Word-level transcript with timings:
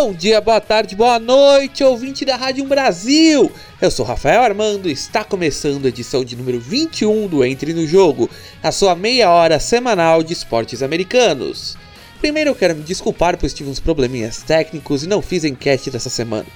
Bom 0.00 0.12
dia, 0.12 0.40
boa 0.40 0.60
tarde, 0.60 0.94
boa 0.94 1.18
noite, 1.18 1.82
ouvinte 1.82 2.24
da 2.24 2.36
Rádio 2.36 2.64
Brasil! 2.64 3.50
Eu 3.80 3.90
sou 3.90 4.06
Rafael 4.06 4.40
Armando 4.40 4.88
e 4.88 4.92
está 4.92 5.24
começando 5.24 5.84
a 5.84 5.88
edição 5.88 6.24
de 6.24 6.36
número 6.36 6.60
21 6.60 7.26
do 7.26 7.44
Entre 7.44 7.74
no 7.74 7.84
Jogo, 7.84 8.30
a 8.62 8.70
sua 8.70 8.94
meia 8.94 9.28
hora 9.28 9.58
semanal 9.58 10.22
de 10.22 10.32
esportes 10.32 10.84
americanos. 10.84 11.76
Primeiro 12.20 12.50
eu 12.50 12.54
quero 12.54 12.76
me 12.76 12.84
desculpar 12.84 13.36
pois 13.36 13.52
tive 13.52 13.70
uns 13.70 13.80
probleminhas 13.80 14.40
técnicos 14.40 15.02
e 15.02 15.08
não 15.08 15.20
fiz 15.20 15.42
enquete 15.42 15.90
dessa 15.90 16.08
semana. 16.08 16.46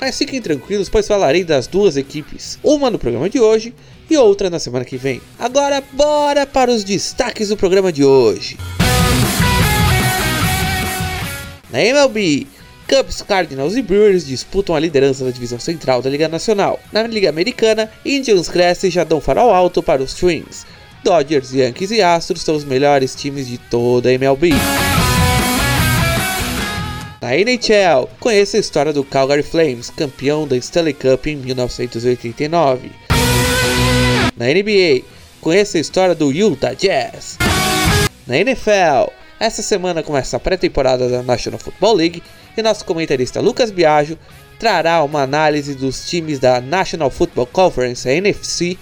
Mas 0.00 0.16
fiquem 0.16 0.40
tranquilos, 0.40 0.88
pois 0.88 1.08
falarei 1.08 1.42
das 1.42 1.66
duas 1.66 1.96
equipes, 1.96 2.60
uma 2.62 2.92
no 2.92 2.98
programa 2.98 3.28
de 3.28 3.40
hoje 3.40 3.74
e 4.08 4.16
outra 4.16 4.48
na 4.48 4.60
semana 4.60 4.84
que 4.84 4.96
vem. 4.96 5.20
Agora, 5.36 5.82
bora 5.94 6.46
para 6.46 6.70
os 6.70 6.84
destaques 6.84 7.48
do 7.48 7.56
programa 7.56 7.90
de 7.90 8.04
hoje. 8.04 8.56
Na 11.70 11.82
MLB, 11.82 12.46
Cubs, 12.88 13.20
Cardinals 13.20 13.76
e 13.76 13.82
Brewers 13.82 14.26
disputam 14.26 14.74
a 14.74 14.80
liderança 14.80 15.22
da 15.22 15.30
divisão 15.30 15.60
central 15.60 16.00
da 16.00 16.08
Liga 16.08 16.26
Nacional. 16.26 16.80
Na 16.90 17.02
Liga 17.02 17.28
Americana, 17.28 17.90
Indians 18.02 18.48
crescem 18.48 18.88
e 18.88 18.90
já 18.90 19.04
dão 19.04 19.20
farol 19.20 19.52
alto 19.52 19.82
para 19.82 20.02
os 20.02 20.14
Twins. 20.14 20.64
Dodgers, 21.04 21.52
Yankees 21.52 21.90
e 21.90 22.00
Astros 22.00 22.40
são 22.40 22.56
os 22.56 22.64
melhores 22.64 23.14
times 23.14 23.46
de 23.46 23.58
toda 23.58 24.08
a 24.08 24.12
MLB. 24.12 24.52
Na 27.20 27.36
NHL, 27.36 28.08
conheça 28.18 28.56
a 28.56 28.60
história 28.60 28.92
do 28.92 29.04
Calgary 29.04 29.42
Flames, 29.42 29.90
campeão 29.90 30.48
da 30.48 30.56
Stanley 30.56 30.94
Cup 30.94 31.26
em 31.26 31.36
1989. 31.36 32.90
Na 34.34 34.46
NBA, 34.46 35.04
conheça 35.42 35.76
a 35.76 35.80
história 35.80 36.14
do 36.14 36.32
Utah 36.32 36.72
Jazz. 36.72 37.36
Na 38.26 38.38
NFL, 38.38 39.12
essa 39.40 39.62
semana 39.62 40.02
começa 40.02 40.36
a 40.36 40.40
pré-temporada 40.40 41.08
da 41.08 41.22
National 41.22 41.58
Football 41.58 41.94
League 41.94 42.22
e 42.56 42.62
nosso 42.62 42.84
comentarista 42.84 43.40
Lucas 43.40 43.70
Biagio 43.70 44.18
trará 44.58 45.02
uma 45.04 45.22
análise 45.22 45.74
dos 45.74 46.08
times 46.08 46.38
da 46.38 46.60
National 46.60 47.10
Football 47.10 47.46
Conference, 47.46 48.08
a 48.08 48.12
NFC, 48.12 48.76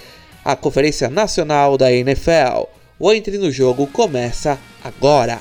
a 0.44 0.56
Conferência 0.56 1.10
Nacional 1.10 1.76
da 1.76 1.92
NFL. 1.92 2.64
O 2.98 3.12
Entre 3.12 3.36
no 3.36 3.50
Jogo 3.50 3.86
começa 3.86 4.58
agora. 4.82 5.38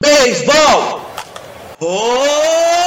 Beisebol! 0.00 1.02
Home 1.80 2.81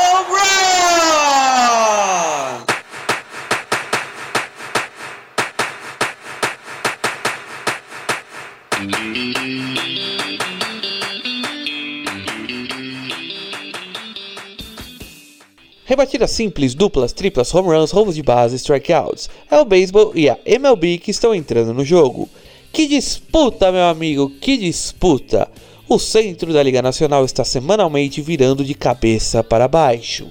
Rebatidas 15.87 16.31
simples, 16.31 16.73
duplas, 16.73 17.13
triplas, 17.13 17.53
home 17.53 17.69
runs, 17.69 17.91
roubos 17.91 18.15
de 18.15 18.23
base, 18.23 18.55
strikeouts. 18.55 19.29
É 19.51 19.59
o 19.59 19.65
beisebol 19.65 20.11
e 20.15 20.27
a 20.27 20.35
MLB 20.43 20.97
que 20.97 21.11
estão 21.11 21.33
entrando 21.33 21.75
no 21.75 21.85
jogo. 21.85 22.27
Que 22.73 22.87
disputa, 22.87 23.71
meu 23.71 23.83
amigo, 23.83 24.31
que 24.41 24.57
disputa! 24.57 25.47
O 25.87 25.99
centro 25.99 26.51
da 26.51 26.63
Liga 26.63 26.81
Nacional 26.81 27.23
está 27.23 27.43
semanalmente 27.43 28.19
virando 28.19 28.65
de 28.65 28.73
cabeça 28.73 29.43
para 29.43 29.67
baixo. 29.67 30.27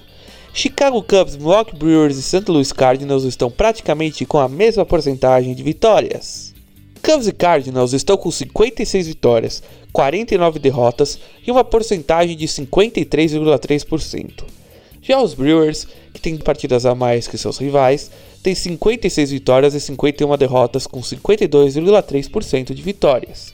Chicago 0.53 1.01
Cubs, 1.01 1.37
Milwaukee 1.37 1.77
Brewers 1.77 2.17
e 2.17 2.23
St. 2.23 2.51
Louis 2.51 2.73
Cardinals 2.73 3.23
estão 3.23 3.49
praticamente 3.49 4.27
com 4.27 4.39
a 4.39 4.49
mesma 4.49 4.85
porcentagem 4.85 5.55
de 5.55 5.63
vitórias. 5.63 6.53
Cubs 7.01 7.29
e 7.29 7.33
Cardinals 7.33 7.93
estão 7.93 8.17
com 8.17 8.29
56 8.29 9.07
vitórias, 9.07 9.63
49 9.93 10.59
derrotas 10.59 11.17
e 11.47 11.51
uma 11.53 11.63
porcentagem 11.63 12.37
de 12.37 12.49
53,3%. 12.49 14.64
Já 15.07 15.21
os 15.21 15.35
Brewers, 15.35 15.87
que 16.15 16.21
têm 16.21 16.39
partidas 16.39 16.87
a 16.87 16.95
mais 16.95 17.29
que 17.29 17.37
seus 17.37 17.59
rivais, 17.59 18.11
têm 18.43 18.55
56 18.55 19.33
vitórias 19.33 19.75
e 19.75 19.81
51 19.81 20.35
derrotas 20.39 20.87
com 20.87 20.99
52,3% 21.03 22.73
de 22.73 22.81
vitórias. 22.81 23.53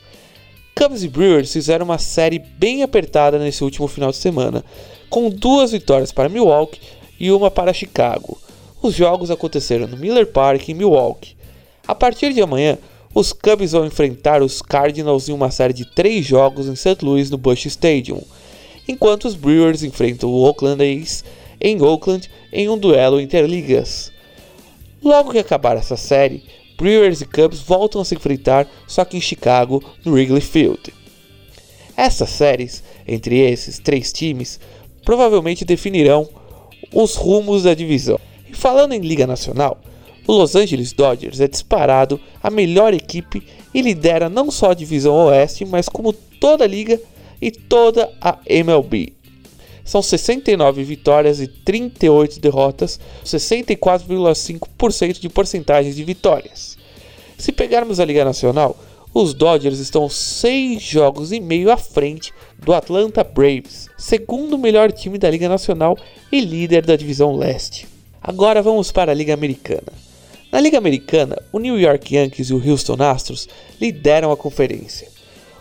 Cubs 0.76 1.02
e 1.02 1.08
Brewers 1.08 1.52
fizeram 1.52 1.84
uma 1.84 1.98
série 1.98 2.38
bem 2.38 2.84
apertada 2.84 3.36
nesse 3.36 3.64
último 3.64 3.88
final 3.88 4.12
de 4.12 4.18
semana, 4.18 4.64
com 5.10 5.28
duas 5.28 5.72
vitórias 5.72 6.12
para 6.12 6.28
Milwaukee 6.28 6.80
e 7.18 7.32
uma 7.32 7.50
para 7.50 7.74
Chicago. 7.74 8.38
Os 8.80 8.94
jogos 8.94 9.28
aconteceram 9.28 9.88
no 9.88 9.96
Miller 9.96 10.28
Park 10.28 10.68
em 10.68 10.74
Milwaukee. 10.74 11.36
A 11.84 11.96
partir 11.96 12.32
de 12.32 12.40
amanhã, 12.40 12.78
os 13.12 13.32
Cubs 13.32 13.72
vão 13.72 13.86
enfrentar 13.86 14.40
os 14.40 14.62
Cardinals 14.62 15.28
em 15.28 15.32
uma 15.32 15.50
série 15.50 15.72
de 15.74 15.84
três 15.84 16.24
jogos 16.24 16.68
em 16.68 16.76
St. 16.76 16.98
Louis 17.02 17.28
no 17.28 17.36
Busch 17.36 17.66
Stadium, 17.66 18.22
enquanto 18.86 19.24
os 19.24 19.34
Brewers 19.34 19.82
enfrentam 19.82 20.30
o 20.30 20.42
Oakland 20.44 20.80
A's 20.80 21.24
em 21.60 21.80
Oakland 21.82 22.30
em 22.52 22.68
um 22.68 22.78
duelo 22.78 23.20
interligas. 23.20 24.10
Logo 25.02 25.32
que 25.32 25.38
acabar 25.38 25.76
essa 25.76 25.96
série, 25.96 26.42
Brewers 26.76 27.20
e 27.20 27.26
Cubs 27.26 27.60
voltam 27.60 28.00
a 28.00 28.04
se 28.04 28.14
enfrentar, 28.14 28.66
só 28.86 29.04
que 29.04 29.16
em 29.16 29.20
Chicago, 29.20 29.82
no 30.04 30.12
Wrigley 30.12 30.40
Field. 30.40 30.94
Essas 31.96 32.30
séries, 32.30 32.82
entre 33.06 33.38
esses 33.38 33.78
três 33.78 34.12
times, 34.12 34.58
provavelmente 35.04 35.64
definirão 35.64 36.28
os 36.94 37.16
rumos 37.16 37.64
da 37.64 37.74
divisão. 37.74 38.18
E 38.48 38.54
falando 38.54 38.92
em 38.92 39.00
Liga 39.00 39.26
Nacional, 39.26 39.80
o 40.26 40.32
Los 40.32 40.54
Angeles 40.54 40.92
Dodgers 40.92 41.40
é 41.40 41.48
disparado 41.48 42.20
a 42.42 42.50
melhor 42.50 42.94
equipe 42.94 43.42
e 43.74 43.82
lidera 43.82 44.28
não 44.28 44.50
só 44.50 44.70
a 44.70 44.74
divisão 44.74 45.14
Oeste, 45.26 45.64
mas 45.64 45.88
como 45.88 46.12
toda 46.12 46.64
a 46.64 46.68
liga 46.68 47.00
e 47.40 47.50
toda 47.50 48.10
a 48.20 48.38
MLB. 48.46 49.19
São 49.90 50.00
69 50.00 50.84
vitórias 50.84 51.40
e 51.40 51.48
38 51.48 52.38
derrotas, 52.38 53.00
64,5% 53.24 55.18
de 55.18 55.28
porcentagem 55.28 55.92
de 55.92 56.04
vitórias. 56.04 56.78
Se 57.36 57.50
pegarmos 57.50 57.98
a 57.98 58.04
Liga 58.04 58.24
Nacional, 58.24 58.78
os 59.12 59.34
Dodgers 59.34 59.80
estão 59.80 60.08
6 60.08 60.80
jogos 60.80 61.32
e 61.32 61.40
meio 61.40 61.72
à 61.72 61.76
frente 61.76 62.32
do 62.56 62.72
Atlanta 62.72 63.24
Braves, 63.24 63.88
segundo 63.98 64.56
melhor 64.56 64.92
time 64.92 65.18
da 65.18 65.28
Liga 65.28 65.48
Nacional 65.48 65.98
e 66.30 66.40
líder 66.40 66.86
da 66.86 66.94
divisão 66.94 67.34
leste. 67.34 67.88
Agora 68.22 68.62
vamos 68.62 68.92
para 68.92 69.10
a 69.10 69.14
Liga 69.14 69.34
Americana. 69.34 69.92
Na 70.52 70.60
Liga 70.60 70.78
Americana, 70.78 71.36
o 71.50 71.58
New 71.58 71.76
York 71.76 72.14
Yankees 72.14 72.50
e 72.50 72.54
o 72.54 72.64
Houston 72.64 73.02
Astros 73.02 73.48
lideram 73.80 74.30
a 74.30 74.36
conferência. 74.36 75.08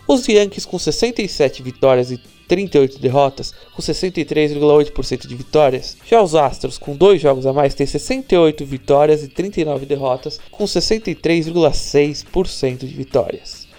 Os 0.07 0.27
Yankees 0.27 0.67
com 0.67 0.77
67 0.77 1.63
vitórias 1.63 2.11
e 2.11 2.21
38 2.49 2.99
derrotas, 2.99 3.53
com 3.73 3.81
63,8% 3.81 5.25
de 5.27 5.35
vitórias. 5.35 5.95
Já 6.05 6.21
os 6.21 6.35
Astros, 6.35 6.77
com 6.79 6.93
dois 6.95 7.21
jogos 7.21 7.45
a 7.45 7.53
mais, 7.53 7.75
têm 7.75 7.85
68 7.85 8.65
vitórias 8.65 9.23
e 9.23 9.29
39 9.29 9.85
derrotas, 9.85 10.39
com 10.51 10.63
63,6% 10.65 12.79
de 12.79 12.87
vitórias. 12.87 13.69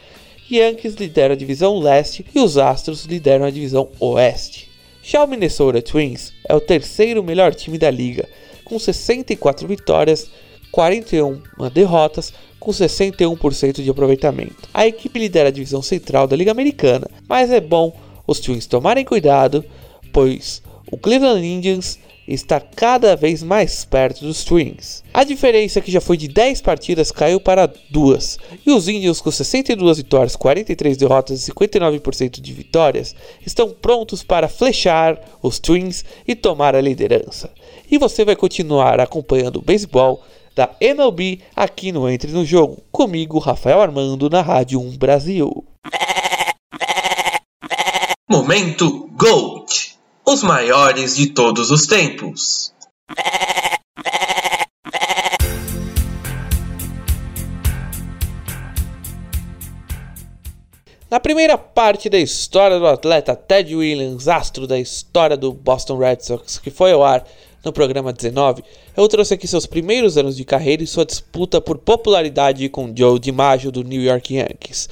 Yankees 0.50 0.94
lidera 0.94 1.34
a 1.34 1.36
divisão 1.36 1.78
leste 1.80 2.24
e 2.34 2.38
os 2.38 2.56
Astros 2.56 3.04
lideram 3.04 3.44
a 3.44 3.50
divisão 3.50 3.90
oeste. 3.98 4.70
Já 5.02 5.24
o 5.24 5.26
Minnesota 5.26 5.82
Twins 5.82 6.32
é 6.48 6.54
o 6.54 6.60
terceiro 6.60 7.24
melhor 7.24 7.52
time 7.54 7.76
da 7.76 7.90
liga, 7.90 8.26
com 8.64 8.78
64 8.78 9.66
vitórias, 9.66 10.30
41 10.70 11.42
derrotas, 11.72 12.32
com 12.60 12.70
61% 12.70 13.82
de 13.82 13.90
aproveitamento. 13.90 14.68
A 14.72 14.86
equipe 14.86 15.18
lidera 15.18 15.48
a 15.48 15.52
divisão 15.52 15.82
central 15.82 16.28
da 16.28 16.36
Liga 16.36 16.52
Americana, 16.52 17.08
mas 17.28 17.50
é 17.50 17.60
bom 17.60 17.92
os 18.30 18.38
Twins 18.38 18.64
tomarem 18.64 19.04
cuidado, 19.04 19.64
pois 20.12 20.62
o 20.88 20.96
Cleveland 20.96 21.44
Indians 21.44 21.98
está 22.28 22.60
cada 22.60 23.16
vez 23.16 23.42
mais 23.42 23.84
perto 23.84 24.24
dos 24.24 24.44
Twins. 24.44 25.02
A 25.12 25.24
diferença 25.24 25.80
que 25.80 25.90
já 25.90 26.00
foi 26.00 26.16
de 26.16 26.28
10 26.28 26.60
partidas 26.60 27.10
caiu 27.10 27.40
para 27.40 27.68
2, 27.90 28.38
e 28.64 28.70
os 28.70 28.86
Indians 28.86 29.20
com 29.20 29.32
62 29.32 29.96
vitórias, 29.96 30.36
43 30.36 30.96
derrotas 30.96 31.48
e 31.48 31.52
59% 31.52 32.40
de 32.40 32.52
vitórias 32.52 33.16
estão 33.44 33.70
prontos 33.70 34.22
para 34.22 34.46
flechar 34.46 35.20
os 35.42 35.58
Twins 35.58 36.04
e 36.26 36.36
tomar 36.36 36.76
a 36.76 36.80
liderança. 36.80 37.50
E 37.90 37.98
você 37.98 38.24
vai 38.24 38.36
continuar 38.36 39.00
acompanhando 39.00 39.56
o 39.56 39.62
beisebol 39.62 40.22
da 40.54 40.70
MLB 40.80 41.40
aqui 41.56 41.90
no 41.90 42.08
Entre 42.08 42.30
no 42.30 42.44
Jogo, 42.44 42.78
comigo, 42.92 43.40
Rafael 43.40 43.80
Armando, 43.80 44.30
na 44.30 44.40
Rádio 44.40 44.80
1 44.80 44.96
Brasil. 44.96 45.64
Momento 48.32 49.10
GOAT 49.16 49.98
Os 50.24 50.44
maiores 50.44 51.16
de 51.16 51.30
todos 51.30 51.72
os 51.72 51.84
tempos. 51.84 52.72
Na 61.10 61.18
primeira 61.18 61.58
parte 61.58 62.08
da 62.08 62.20
história 62.20 62.78
do 62.78 62.86
atleta 62.86 63.34
Ted 63.34 63.74
Williams, 63.74 64.28
astro 64.28 64.64
da 64.64 64.78
história 64.78 65.36
do 65.36 65.52
Boston 65.52 65.98
Red 65.98 66.20
Sox, 66.20 66.56
que 66.58 66.70
foi 66.70 66.92
ao 66.92 67.02
ar 67.02 67.26
no 67.64 67.72
programa 67.72 68.12
19, 68.12 68.62
eu 68.96 69.08
trouxe 69.08 69.34
aqui 69.34 69.48
seus 69.48 69.66
primeiros 69.66 70.16
anos 70.16 70.36
de 70.36 70.44
carreira 70.44 70.84
e 70.84 70.86
sua 70.86 71.04
disputa 71.04 71.60
por 71.60 71.78
popularidade 71.78 72.68
com 72.68 72.94
Joe 72.96 73.18
DiMaggio 73.18 73.72
do 73.72 73.82
New 73.82 74.00
York 74.00 74.36
Yankees. 74.36 74.88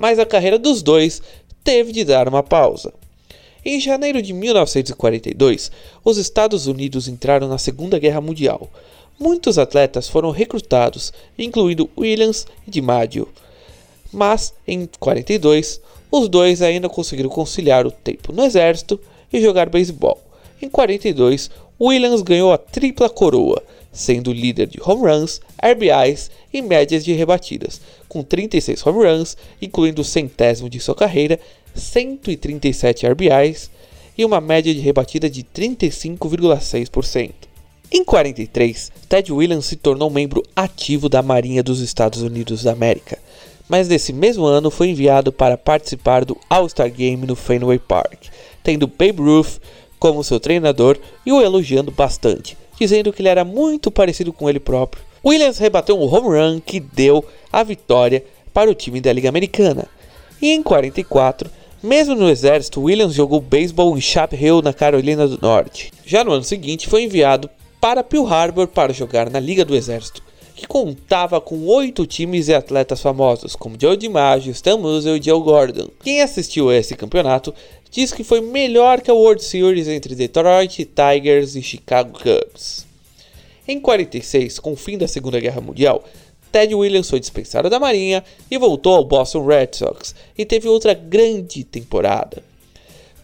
Mas 0.00 0.18
a 0.18 0.24
carreira 0.24 0.58
dos 0.58 0.82
dois 0.82 1.20
teve 1.64 1.92
de 1.92 2.04
dar 2.04 2.28
uma 2.28 2.42
pausa. 2.42 2.92
Em 3.64 3.78
janeiro 3.78 4.22
de 4.22 4.32
1942, 4.32 5.70
os 6.02 6.16
Estados 6.16 6.66
Unidos 6.66 7.08
entraram 7.08 7.46
na 7.46 7.58
Segunda 7.58 7.98
Guerra 7.98 8.20
Mundial. 8.20 8.70
Muitos 9.18 9.58
atletas 9.58 10.08
foram 10.08 10.30
recrutados, 10.30 11.12
incluindo 11.38 11.90
Williams 11.98 12.46
e 12.66 12.70
DiMaggio. 12.70 13.28
Mas, 14.10 14.54
em 14.66 14.88
42, 14.98 15.80
os 16.10 16.28
dois 16.28 16.62
ainda 16.62 16.88
conseguiram 16.88 17.28
conciliar 17.28 17.86
o 17.86 17.90
tempo 17.90 18.32
no 18.32 18.44
exército 18.44 18.98
e 19.30 19.40
jogar 19.40 19.68
beisebol. 19.68 20.18
Em 20.60 20.68
42, 20.68 21.50
Williams 21.80 22.22
ganhou 22.22 22.52
a 22.52 22.58
tripla 22.58 23.08
coroa, 23.08 23.62
sendo 23.92 24.32
líder 24.32 24.66
de 24.66 24.80
home 24.82 25.02
runs, 25.02 25.40
RBIs 25.62 26.30
e 26.52 26.62
médias 26.62 27.04
de 27.04 27.12
rebatidas, 27.12 27.80
com 28.10 28.24
36 28.24 28.84
home 28.84 29.06
runs, 29.06 29.36
incluindo 29.62 30.02
o 30.02 30.04
centésimo 30.04 30.68
de 30.68 30.80
sua 30.80 30.96
carreira 30.96 31.38
137 31.74 33.06
RBIs 33.06 33.70
e 34.18 34.24
uma 34.24 34.40
média 34.40 34.74
de 34.74 34.80
rebatida 34.80 35.30
de 35.30 35.44
35,6%. 35.44 37.30
Em 37.92 38.04
43, 38.04 38.92
Ted 39.08 39.32
Williams 39.32 39.66
se 39.66 39.76
tornou 39.76 40.10
membro 40.10 40.42
ativo 40.54 41.08
da 41.08 41.22
Marinha 41.22 41.62
dos 41.62 41.80
Estados 41.80 42.20
Unidos 42.20 42.64
da 42.64 42.72
América, 42.72 43.16
mas 43.68 43.88
nesse 43.88 44.12
mesmo 44.12 44.44
ano 44.44 44.70
foi 44.70 44.88
enviado 44.88 45.32
para 45.32 45.56
participar 45.56 46.24
do 46.24 46.36
All-Star 46.48 46.90
Game 46.90 47.24
no 47.24 47.36
Fenway 47.36 47.78
Park, 47.78 48.26
tendo 48.62 48.88
Babe 48.88 49.22
Ruth 49.22 49.60
como 50.00 50.24
seu 50.24 50.40
treinador 50.40 50.98
e 51.24 51.32
o 51.32 51.40
elogiando 51.40 51.92
bastante, 51.92 52.56
dizendo 52.78 53.12
que 53.12 53.22
ele 53.22 53.28
era 53.28 53.44
muito 53.44 53.90
parecido 53.90 54.32
com 54.32 54.50
ele 54.50 54.58
próprio. 54.58 55.09
Williams 55.24 55.58
rebateu 55.58 55.98
um 55.98 56.12
home 56.12 56.28
run 56.28 56.60
que 56.60 56.80
deu 56.80 57.24
a 57.52 57.62
vitória 57.62 58.24
para 58.54 58.70
o 58.70 58.74
time 58.74 59.00
da 59.00 59.12
Liga 59.12 59.28
Americana. 59.28 59.86
E 60.40 60.50
em 60.50 60.62
44, 60.62 61.50
mesmo 61.82 62.14
no 62.14 62.28
exército, 62.28 62.80
Williams 62.80 63.14
jogou 63.14 63.40
beisebol 63.40 63.96
em 63.96 64.00
Chapel 64.00 64.40
Hill, 64.40 64.62
na 64.62 64.72
Carolina 64.72 65.28
do 65.28 65.38
Norte. 65.40 65.92
Já 66.04 66.24
no 66.24 66.32
ano 66.32 66.44
seguinte, 66.44 66.88
foi 66.88 67.04
enviado 67.04 67.50
para 67.80 68.04
Pearl 68.04 68.26
Harbor 68.26 68.68
para 68.68 68.92
jogar 68.92 69.30
na 69.30 69.40
Liga 69.40 69.64
do 69.64 69.74
Exército, 69.74 70.22
que 70.54 70.66
contava 70.66 71.40
com 71.40 71.66
oito 71.66 72.06
times 72.06 72.48
e 72.48 72.54
atletas 72.54 73.00
famosos, 73.00 73.56
como 73.56 73.76
Joe 73.80 73.96
DiMaggio, 73.96 74.52
Stan 74.52 74.76
Musial 74.76 75.16
e 75.16 75.22
Joe 75.22 75.42
Gordon. 75.42 75.88
Quem 76.02 76.20
assistiu 76.20 76.68
a 76.68 76.76
esse 76.76 76.94
campeonato 76.94 77.54
diz 77.90 78.12
que 78.12 78.24
foi 78.24 78.40
melhor 78.40 79.00
que 79.00 79.10
a 79.10 79.14
World 79.14 79.42
Series 79.42 79.88
entre 79.88 80.14
Detroit 80.14 80.84
Tigers 80.84 81.56
e 81.56 81.62
Chicago 81.62 82.18
Cubs. 82.18 82.89
Em 83.70 83.78
46, 83.78 84.58
com 84.58 84.72
o 84.72 84.76
fim 84.76 84.98
da 84.98 85.06
Segunda 85.06 85.38
Guerra 85.38 85.60
Mundial, 85.60 86.02
Ted 86.50 86.74
Williams 86.74 87.08
foi 87.08 87.20
dispensado 87.20 87.70
da 87.70 87.78
Marinha 87.78 88.24
e 88.50 88.58
voltou 88.58 88.96
ao 88.96 89.04
Boston 89.04 89.46
Red 89.46 89.68
Sox 89.74 90.12
e 90.36 90.44
teve 90.44 90.66
outra 90.66 90.92
grande 90.92 91.62
temporada. 91.62 92.42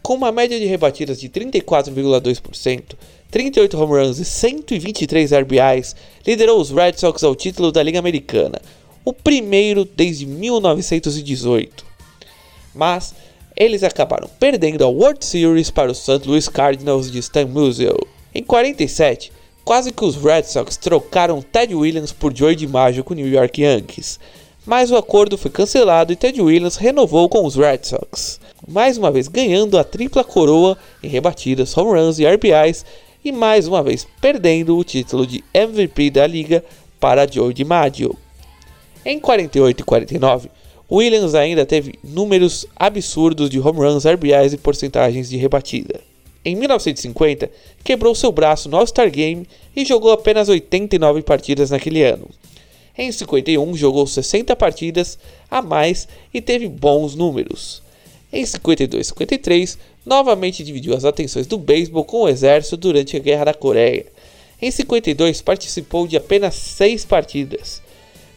Com 0.01 0.15
uma 0.15 0.31
média 0.31 0.57
de 0.57 0.65
rebatidas 0.65 1.19
de 1.19 1.29
34,2%, 1.29 2.95
38 3.29 3.77
home 3.77 4.01
runs 4.01 4.21
e 4.21 4.25
123 4.25 5.33
RBIs, 5.33 5.97
liderou 6.25 6.61
os 6.61 6.71
Red 6.71 6.93
Sox 6.97 7.25
ao 7.25 7.35
título 7.35 7.73
da 7.73 7.83
Liga 7.83 7.99
Americana, 7.99 8.63
o 9.05 9.13
primeiro 9.13 9.85
desde 9.85 10.27
1918. 10.27 11.85
Mas 12.73 13.17
eles 13.57 13.83
acabaram 13.83 14.31
perdendo 14.39 14.85
a 14.85 14.89
World 14.89 15.25
Series 15.25 15.73
para 15.73 15.91
os 15.91 15.99
St. 15.99 16.21
Louis 16.25 16.49
Cardinals 16.49 17.11
de 17.11 17.19
Stan 17.19 17.47
Musial. 17.47 17.99
Em 18.33 18.45
47, 18.45 19.33
Quase 19.67 19.91
que 19.91 20.05
os 20.05 20.15
Red 20.15 20.45
Sox 20.45 20.77
trocaram 20.77 21.43
Ted 21.43 21.75
Williams 21.75 22.13
por 22.13 22.33
Joey 22.33 22.55
DiMaggio 22.55 23.03
com 23.03 23.15
o 23.15 23.17
New 23.17 23.27
York 23.27 23.61
Yankees, 23.61 24.21
mas 24.65 24.93
o 24.93 24.97
acordo 24.97 25.37
foi 25.37 25.51
cancelado 25.51 26.13
e 26.13 26.17
Ted 26.17 26.41
Williams 26.41 26.77
renovou 26.77 27.29
com 27.29 27.45
os 27.45 27.57
Red 27.57 27.81
Sox, 27.83 28.39
mais 28.69 28.97
uma 28.97 29.11
vez 29.11 29.27
ganhando 29.27 29.77
a 29.77 29.83
tripla 29.83 30.23
coroa 30.23 30.79
em 31.03 31.09
rebatidas, 31.09 31.77
home 31.77 31.99
runs 32.01 32.21
e 32.21 32.25
RBIs 32.25 32.87
e 33.25 33.33
mais 33.33 33.67
uma 33.67 33.83
vez 33.83 34.07
perdendo 34.21 34.79
o 34.79 34.85
título 34.85 35.27
de 35.27 35.43
MVP 35.53 36.11
da 36.11 36.29
liga 36.29 36.65
para 37.01 37.27
Joey 37.27 37.53
DiMaggio. 37.53 38.17
Em 39.05 39.19
48 39.19 39.81
e 39.81 39.83
49, 39.83 40.49
Williams 40.89 41.35
ainda 41.35 41.67
teve 41.67 41.99
números 42.05 42.69
absurdos 42.77 43.51
de 43.51 43.59
home 43.59 43.81
runs, 43.81 44.05
RBIs 44.07 44.53
e 44.53 44.59
porcentagens 44.59 45.29
de 45.29 45.37
rebatida. 45.37 46.06
Em 46.47 46.55
1950, 46.55 47.51
quebrou 47.83 48.15
seu 48.15 48.31
braço 48.31 48.69
no 48.69 48.77
All-Star 48.77 49.11
Game 49.11 49.49
e 49.75 49.85
jogou 49.85 50.13
apenas 50.13 50.49
89 50.49 51.23
partidas 51.23 51.71
naquele 51.71 52.05
ano. 52.05 52.31
Em 52.97 53.11
51, 53.11 53.75
jogou 53.75 54.07
60 54.07 54.55
partidas 54.55 55.19
a 55.51 55.61
mais 55.61 56.07
e 56.33 56.41
teve 56.41 56.69
bons 56.69 57.17
números. 57.17 57.83
Em 58.33 58.47
52 58.47 59.07
e 59.07 59.09
53, 59.09 59.77
novamente 60.07 60.63
dividiu 60.63 60.95
as 60.95 61.05
atenções 61.05 61.49
do 61.49 61.59
beisebol 61.59 62.05
com 62.05 62.23
o 62.23 62.29
exército 62.29 62.77
durante 62.77 63.17
a 63.17 63.19
Guerra 63.19 63.47
da 63.47 63.55
Coreia. 63.55 64.07
Em 64.63 64.71
52, 64.71 65.43
participou 65.43 66.07
de 66.07 66.17
apenas 66.17 66.55
6 66.55 67.05
partidas. 67.07 67.83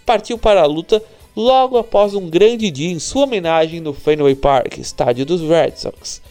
Partiu 0.04 0.40
para 0.40 0.64
a 0.64 0.66
luta 0.66 1.00
logo 1.36 1.78
após 1.78 2.16
um 2.16 2.28
grande 2.28 2.72
dia 2.72 2.90
em 2.90 2.98
sua 2.98 3.26
homenagem 3.26 3.80
no 3.80 3.94
Fenway 3.94 4.34
Park, 4.34 4.80
estádio 4.80 5.28
dos 5.28 5.42
Red 5.42 5.74
Sox 5.76 6.28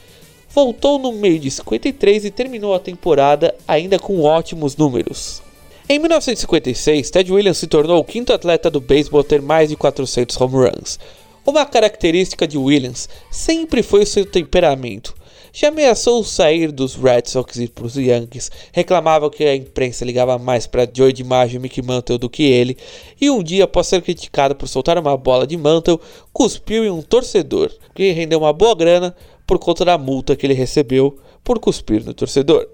voltou 0.59 0.99
no 0.99 1.13
meio 1.13 1.39
de 1.39 1.53
53 1.53 2.25
e 2.25 2.31
terminou 2.33 2.75
a 2.75 2.81
temporada 2.81 3.55
ainda 3.67 3.97
com 3.97 4.23
ótimos 4.23 4.77
números. 4.77 5.41
Em 5.89 6.01
1956, 6.01 7.11
Ted 7.13 7.33
Williams 7.33 7.59
se 7.59 7.69
tornou 7.69 8.01
o 8.01 8.05
quinto 8.05 8.33
atleta 8.33 8.69
do 8.69 8.81
beisebol 8.81 9.21
a 9.21 9.25
ter 9.25 9.41
mais 9.41 9.69
de 9.69 9.77
400 9.77 10.37
home 10.41 10.55
runs. 10.55 10.99
Uma 11.47 11.65
característica 11.65 12.45
de 12.45 12.59
Williams 12.59 13.09
sempre 13.31 13.85
foi 13.85 14.05
seu 14.05 14.27
temperamento. 14.27 15.15
Já 15.53 15.69
ameaçou 15.69 16.25
sair 16.25 16.73
dos 16.73 16.97
Red 16.97 17.23
Sox 17.27 17.57
e 17.57 17.69
para 17.69 17.87
os 17.87 17.95
Yankees, 17.95 18.51
reclamava 18.73 19.31
que 19.31 19.45
a 19.45 19.55
imprensa 19.55 20.05
ligava 20.05 20.39
mais 20.39 20.67
para 20.67 20.89
Joey 20.93 21.13
DiMaggio 21.13 21.59
e 21.59 21.61
Mickey 21.61 21.83
Mantle 21.83 22.19
do 22.19 22.29
que 22.29 22.43
ele, 22.43 22.77
e 23.21 23.31
um 23.31 23.45
dia, 23.45 23.63
após 23.63 23.87
ser 23.87 24.03
criticado 24.03 24.57
por 24.57 24.67
soltar 24.67 24.99
uma 24.99 25.17
bola 25.17 25.47
de 25.47 25.57
Mantle, 25.57 26.01
cuspiu 26.33 26.85
em 26.85 26.91
um 26.91 27.01
torcedor, 27.01 27.71
que 27.95 28.11
rendeu 28.11 28.41
uma 28.41 28.53
boa 28.53 28.75
grana 28.75 29.15
por 29.49 29.59
conta 29.59 29.83
da 29.83 29.97
multa 29.97 30.37
que 30.37 30.45
ele 30.45 30.53
recebeu 30.53 31.19
por 31.43 31.59
cuspir 31.59 32.05
no 32.05 32.13
torcedor. 32.13 32.69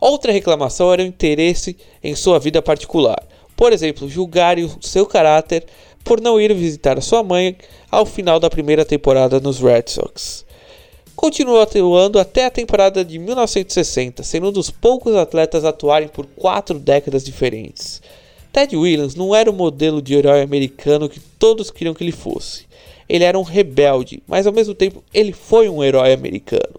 Outra 0.00 0.32
reclamação 0.32 0.92
era 0.92 1.00
o 1.00 1.06
interesse 1.06 1.76
em 2.02 2.16
sua 2.16 2.40
vida 2.40 2.60
particular, 2.60 3.24
por 3.56 3.72
exemplo, 3.72 4.08
julgar 4.08 4.58
o 4.58 4.82
seu 4.82 5.06
caráter 5.06 5.64
por 6.02 6.20
não 6.20 6.40
ir 6.40 6.52
visitar 6.54 7.00
sua 7.00 7.22
mãe 7.22 7.56
ao 7.88 8.04
final 8.04 8.40
da 8.40 8.50
primeira 8.50 8.84
temporada 8.84 9.38
nos 9.38 9.60
Red 9.60 9.84
Sox. 9.86 10.44
Continuou 11.14 11.60
atuando 11.60 12.18
até 12.18 12.46
a 12.46 12.50
temporada 12.50 13.04
de 13.04 13.18
1960, 13.18 14.22
sendo 14.22 14.48
um 14.48 14.52
dos 14.52 14.70
poucos 14.70 15.14
atletas 15.14 15.64
a 15.64 15.68
atuarem 15.68 16.08
por 16.08 16.26
quatro 16.26 16.78
décadas 16.78 17.24
diferentes. 17.24 18.02
Ted 18.52 18.76
Williams 18.76 19.14
não 19.14 19.34
era 19.34 19.50
o 19.50 19.54
modelo 19.54 20.02
de 20.02 20.14
herói 20.14 20.42
americano 20.42 21.08
que 21.08 21.20
todos 21.38 21.70
queriam 21.70 21.94
que 21.94 22.02
ele 22.02 22.12
fosse. 22.12 22.67
Ele 23.08 23.24
era 23.24 23.38
um 23.38 23.42
rebelde, 23.42 24.22
mas 24.26 24.46
ao 24.46 24.52
mesmo 24.52 24.74
tempo 24.74 25.02
ele 25.12 25.32
foi 25.32 25.68
um 25.68 25.82
herói 25.82 26.12
americano. 26.12 26.74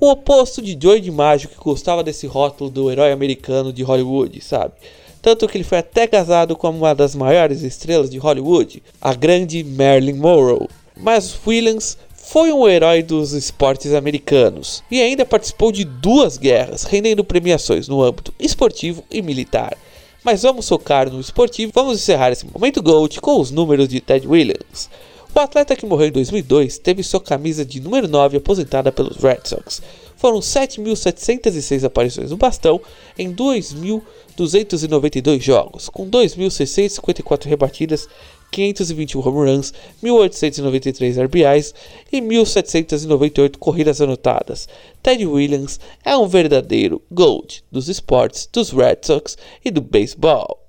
O 0.00 0.10
oposto 0.10 0.60
de 0.60 0.78
Joey 0.80 1.00
DiMaggio, 1.00 1.48
que 1.48 1.56
gostava 1.56 2.02
desse 2.02 2.26
rótulo 2.26 2.70
do 2.70 2.90
herói 2.90 3.12
americano 3.12 3.72
de 3.72 3.82
Hollywood, 3.82 4.40
sabe? 4.42 4.74
Tanto 5.22 5.48
que 5.48 5.56
ele 5.56 5.64
foi 5.64 5.78
até 5.78 6.06
casado 6.06 6.54
com 6.54 6.68
uma 6.68 6.94
das 6.94 7.14
maiores 7.14 7.62
estrelas 7.62 8.10
de 8.10 8.18
Hollywood, 8.18 8.82
a 9.00 9.14
grande 9.14 9.64
Marilyn 9.64 10.16
Monroe. 10.16 10.68
Mas 10.96 11.34
Williams 11.46 11.96
foi 12.14 12.52
um 12.52 12.68
herói 12.68 13.02
dos 13.02 13.32
esportes 13.32 13.94
americanos 13.94 14.82
e 14.90 15.00
ainda 15.00 15.24
participou 15.24 15.72
de 15.72 15.84
duas 15.84 16.36
guerras, 16.36 16.84
rendendo 16.84 17.24
premiações 17.24 17.88
no 17.88 18.02
âmbito 18.02 18.34
esportivo 18.38 19.02
e 19.10 19.22
militar. 19.22 19.76
Mas 20.22 20.42
vamos 20.42 20.68
focar 20.68 21.10
no 21.10 21.20
esportivo, 21.20 21.72
vamos 21.74 21.98
encerrar 21.98 22.32
esse 22.32 22.46
momento 22.46 22.82
GOAT 22.82 23.20
com 23.20 23.40
os 23.40 23.50
números 23.50 23.88
de 23.88 24.00
Ted 24.00 24.26
Williams. 24.26 24.88
O 25.34 25.40
atleta 25.40 25.74
que 25.74 25.84
morreu 25.84 26.06
em 26.06 26.12
2002 26.12 26.78
teve 26.78 27.02
sua 27.02 27.20
camisa 27.20 27.64
de 27.64 27.80
número 27.80 28.06
9 28.06 28.36
aposentada 28.36 28.92
pelos 28.92 29.16
Red 29.16 29.40
Sox. 29.44 29.82
Foram 30.16 30.38
7.706 30.38 31.82
aparições 31.82 32.30
no 32.30 32.36
bastão 32.36 32.80
em 33.18 33.34
2.292 33.34 35.40
jogos, 35.40 35.88
com 35.88 36.08
2.654 36.08 37.46
rebatidas, 37.46 38.08
521 38.52 39.26
home 39.26 39.50
runs, 39.50 39.74
1.893 40.00 41.24
RBIs 41.24 41.74
e 42.12 42.20
1.798 42.20 43.56
corridas 43.58 44.00
anotadas. 44.00 44.68
Ted 45.02 45.26
Williams 45.26 45.80
é 46.04 46.16
um 46.16 46.28
verdadeiro 46.28 47.02
GOAT 47.10 47.64
dos 47.72 47.88
esportes, 47.88 48.48
dos 48.52 48.70
Red 48.70 48.98
Sox 49.02 49.36
e 49.64 49.72
do 49.72 49.80
beisebol. 49.80 50.63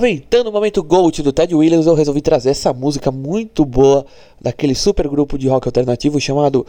Aproveitando 0.00 0.46
o 0.46 0.52
momento 0.52 0.82
Gold 0.82 1.22
do 1.22 1.30
Ted 1.30 1.54
Williams, 1.54 1.84
eu 1.84 1.92
resolvi 1.92 2.22
trazer 2.22 2.48
essa 2.48 2.72
música 2.72 3.12
muito 3.12 3.66
boa 3.66 4.06
daquele 4.40 4.74
super 4.74 5.06
grupo 5.06 5.36
de 5.36 5.46
rock 5.46 5.68
alternativo 5.68 6.18
chamado 6.18 6.66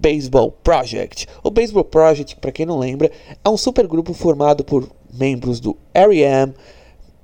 Baseball 0.00 0.50
Project. 0.50 1.28
O 1.44 1.50
Baseball 1.50 1.84
Project, 1.84 2.34
para 2.40 2.50
quem 2.50 2.66
não 2.66 2.80
lembra, 2.80 3.08
é 3.44 3.48
um 3.48 3.56
super 3.56 3.86
grupo 3.86 4.12
formado 4.12 4.64
por 4.64 4.88
membros 5.12 5.60
do 5.60 5.76
R.E.M., 5.94 6.54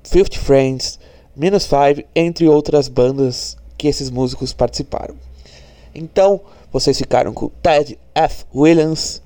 Fifty 0.05 0.39
Friends, 0.39 1.01
Minus 1.35 1.67
Five, 1.67 2.07
entre 2.15 2.47
outras 2.47 2.87
bandas 2.87 3.57
que 3.77 3.89
esses 3.89 4.11
músicos 4.11 4.53
participaram. 4.53 5.17
Então, 5.93 6.41
vocês 6.71 6.97
ficaram 6.97 7.35
com 7.35 7.49
Ted 7.61 7.99
F. 8.15 8.45
Williams. 8.55 9.21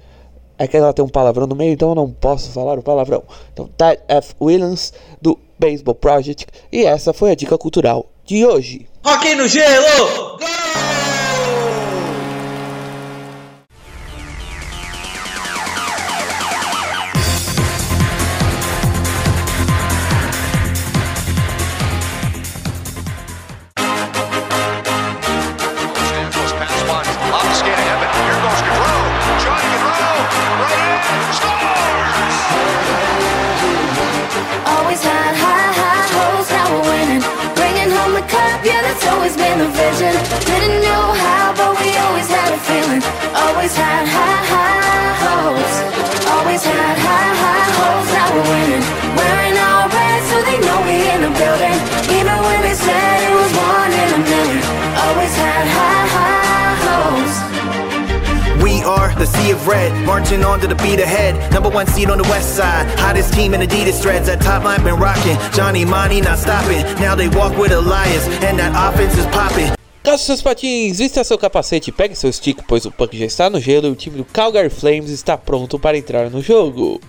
É 0.57 0.67
que 0.67 0.79
ela 0.79 0.95
tem 0.95 1.05
um 1.05 1.09
palavrão 1.09 1.47
no 1.47 1.55
meio, 1.55 1.75
então 1.75 1.91
eu 1.91 1.95
não 1.95 2.11
posso 2.11 2.51
falar 2.53 2.79
o 2.79 2.83
palavrão. 2.83 3.23
Então, 3.53 3.69
Ted 3.77 4.01
F. 4.09 4.35
Williams, 4.41 4.95
do 5.21 5.39
Baseball 5.63 5.95
Project. 5.95 6.47
E 6.73 6.85
essa 6.85 7.13
foi 7.13 7.31
a 7.31 7.37
dica 7.37 7.57
cultural 7.57 8.11
de 8.25 8.45
hoje. 8.45 8.89
Rock 9.05 9.33
no 9.37 9.47
gelo! 9.47 10.39
Gol! 10.39 11.22
Sea 59.43 59.53
of 59.53 59.67
red, 59.67 59.93
marching 60.07 60.45
on 60.45 60.61
to 60.61 60.67
the 60.67 60.75
beat 60.77 61.01
ahead. 61.01 61.35
Number 61.53 61.69
one 61.69 61.87
seed 61.87 62.11
on 62.11 62.19
the 62.19 62.29
west 62.29 62.57
side, 62.57 62.87
hottest 62.99 63.33
team 63.35 63.55
in 63.55 63.61
Adidas 63.61 64.01
threads. 64.01 64.27
That 64.27 64.41
top 64.41 64.65
line 64.65 64.83
been 64.85 64.99
rocking. 64.99 65.37
Johnny 65.53 65.85
Money 65.85 66.21
not 66.21 66.39
stopping. 66.39 66.83
Now 67.01 67.15
they 67.15 67.29
walk 67.29 67.57
with 67.59 67.73
and 67.73 68.59
that 68.59 68.73
offense 68.75 69.17
is 69.19 69.27
popping. 69.27 69.73
Seus 70.19 70.43
patins, 70.43 70.99
vista 70.99 71.25
seu 71.25 71.39
capacete 71.39 71.93
pegue 71.93 72.15
seu 72.15 72.31
stick, 72.33 72.63
pois 72.67 72.85
o 72.85 72.91
punk 72.91 73.17
já 73.17 73.25
está 73.25 73.49
no 73.49 73.61
gelo 73.61 73.87
e 73.87 73.91
o 73.91 73.95
time 73.95 74.17
do 74.17 74.25
Calgary 74.25 74.69
Flames 74.69 75.11
está 75.11 75.39
pronto 75.39 75.79
para 75.79 75.97
entrar 75.97 76.29
no 76.29 76.43
jogo. 76.43 77.01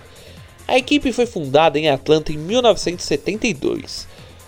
A 0.66 0.78
equipe 0.78 1.12
foi 1.12 1.26
fundada 1.26 1.78
em 1.78 1.90
Atlanta 1.90 2.32
em 2.32 2.38
1972. 2.38 4.06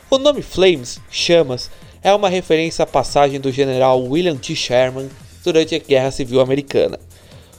O 0.09 0.17
nome 0.17 0.43
Flames, 0.43 1.01
Chamas, 1.11 1.71
é 2.03 2.15
uma 2.15 2.31
referência 2.31 2.85
à 2.85 2.87
passagem 2.87 3.41
do 3.41 3.53
general 3.53 4.03
William 4.03 4.37
T. 4.37 4.55
Sherman 4.55 5.11
durante 5.45 5.75
a 5.75 5.79
Guerra 5.79 6.11
Civil 6.11 6.41
Americana. 6.41 6.99